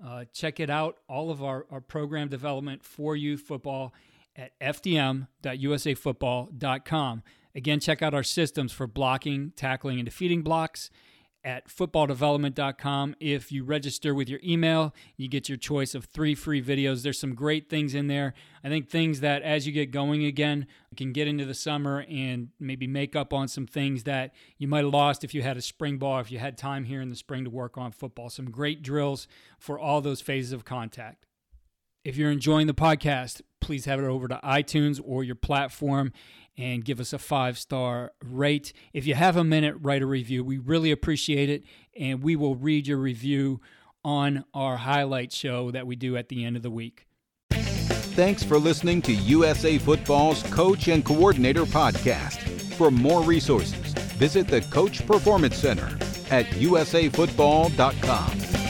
Uh, 0.05 0.25
check 0.33 0.59
it 0.59 0.69
out, 0.69 0.99
all 1.09 1.31
of 1.31 1.41
our, 1.43 1.65
our 1.71 1.81
program 1.81 2.29
development 2.29 2.85
for 2.85 3.15
youth 3.15 3.43
football 3.43 3.95
at 4.35 4.59
fdm.usafootball.com. 4.61 7.23
Again, 7.55 7.81
check 7.81 8.01
out 8.03 8.15
our 8.15 8.23
systems 8.23 8.73
for 8.73 8.87
blocking, 8.87 9.53
tackling, 9.57 9.99
and 9.99 10.07
defeating 10.07 10.41
blocks 10.43 10.89
at 11.45 11.69
footballdevelopment.com. 11.69 13.17
If 13.21 13.51
you 13.51 13.65
register 13.65 14.15
with 14.15 14.29
your 14.29 14.41
email, 14.45 14.95
you 15.17 15.29
get 15.29 15.49
your 15.49 15.59
choice 15.59 15.95
of 15.95 16.05
three 16.05 16.35
free 16.35 16.63
videos. 16.63 17.03
There's 17.03 17.19
some 17.19 17.35
great 17.35 17.69
things 17.69 17.95
in 17.95 18.07
there. 18.07 18.35
I 18.63 18.69
think 18.69 18.89
things 18.89 19.21
that 19.21 19.43
as 19.43 19.67
you 19.67 19.73
get 19.73 19.91
going 19.91 20.25
again, 20.25 20.67
can 20.97 21.13
get 21.13 21.27
into 21.27 21.45
the 21.45 21.55
summer 21.55 22.05
and 22.09 22.49
maybe 22.61 22.87
make 22.87 23.17
up 23.17 23.33
on 23.33 23.49
some 23.49 23.67
things 23.67 24.05
that 24.05 24.35
you 24.59 24.69
might 24.69 24.85
have 24.85 24.93
lost 24.93 25.25
if 25.25 25.35
you 25.35 25.43
had 25.43 25.57
a 25.57 25.63
spring 25.63 25.99
ball, 25.99 26.21
if 26.21 26.31
you 26.31 26.39
had 26.39 26.57
time 26.59 26.85
here 26.85 27.01
in 27.01 27.09
the 27.09 27.17
spring 27.17 27.45
to 27.45 27.51
work 27.51 27.79
on 27.79 27.93
football. 27.93 28.29
Some 28.29 28.51
great 28.51 28.83
drills 28.83 29.27
for 29.59 29.79
all 29.79 30.01
those 30.01 30.21
phases 30.21 30.53
of 30.53 30.65
contact. 30.65 31.27
If 32.05 32.17
you're 32.17 32.33
enjoying 32.33 32.67
the 32.67 32.75
podcast, 32.75 33.43
please 33.61 33.85
have 33.85 34.01
it 34.01 34.05
over 34.05 34.27
to 34.29 34.41
iTunes 34.43 35.01
or 35.05 35.23
your 35.23 35.37
platform 35.37 36.13
and 36.57 36.85
give 36.85 37.01
us 37.01 37.13
a 37.13 37.19
five 37.19 37.59
star 37.59 38.13
rate. 38.25 38.73
If 38.93 39.07
you 39.07 39.15
have 39.15 39.37
a 39.37 39.45
minute, 39.45 39.77
write 39.81 40.03
a 40.03 40.07
review. 40.07 40.45
We 40.45 40.59
really 40.59 40.91
appreciate 40.91 41.49
it, 41.49 41.65
and 41.99 42.23
we 42.23 42.37
will 42.37 42.57
read 42.57 42.87
your 42.87 42.99
review 42.99 43.61
on 44.05 44.45
our 44.53 44.79
highlight 44.79 45.33
show 45.33 45.71
that 45.71 45.87
we 45.87 45.97
do 45.97 46.17
at 46.17 46.29
the 46.29 46.45
end 46.45 46.57
of 46.57 46.63
the 46.63 46.71
week. 46.71 47.07
Thanks 47.51 48.43
for 48.43 48.59
listening 48.59 49.01
to 49.03 49.13
USA 49.13 49.79
Football's 49.79 50.43
Coach 50.45 50.89
and 50.89 51.05
Coordinator 51.05 51.65
podcast. 51.65 52.41
For 52.75 52.91
more 52.91 53.23
resources, 53.23 53.93
visit 54.15 54.49
the 54.49 54.61
Coach 54.63 55.07
Performance 55.07 55.57
Center 55.57 55.87
at 56.31 56.47
usafootball.com. 56.47 58.62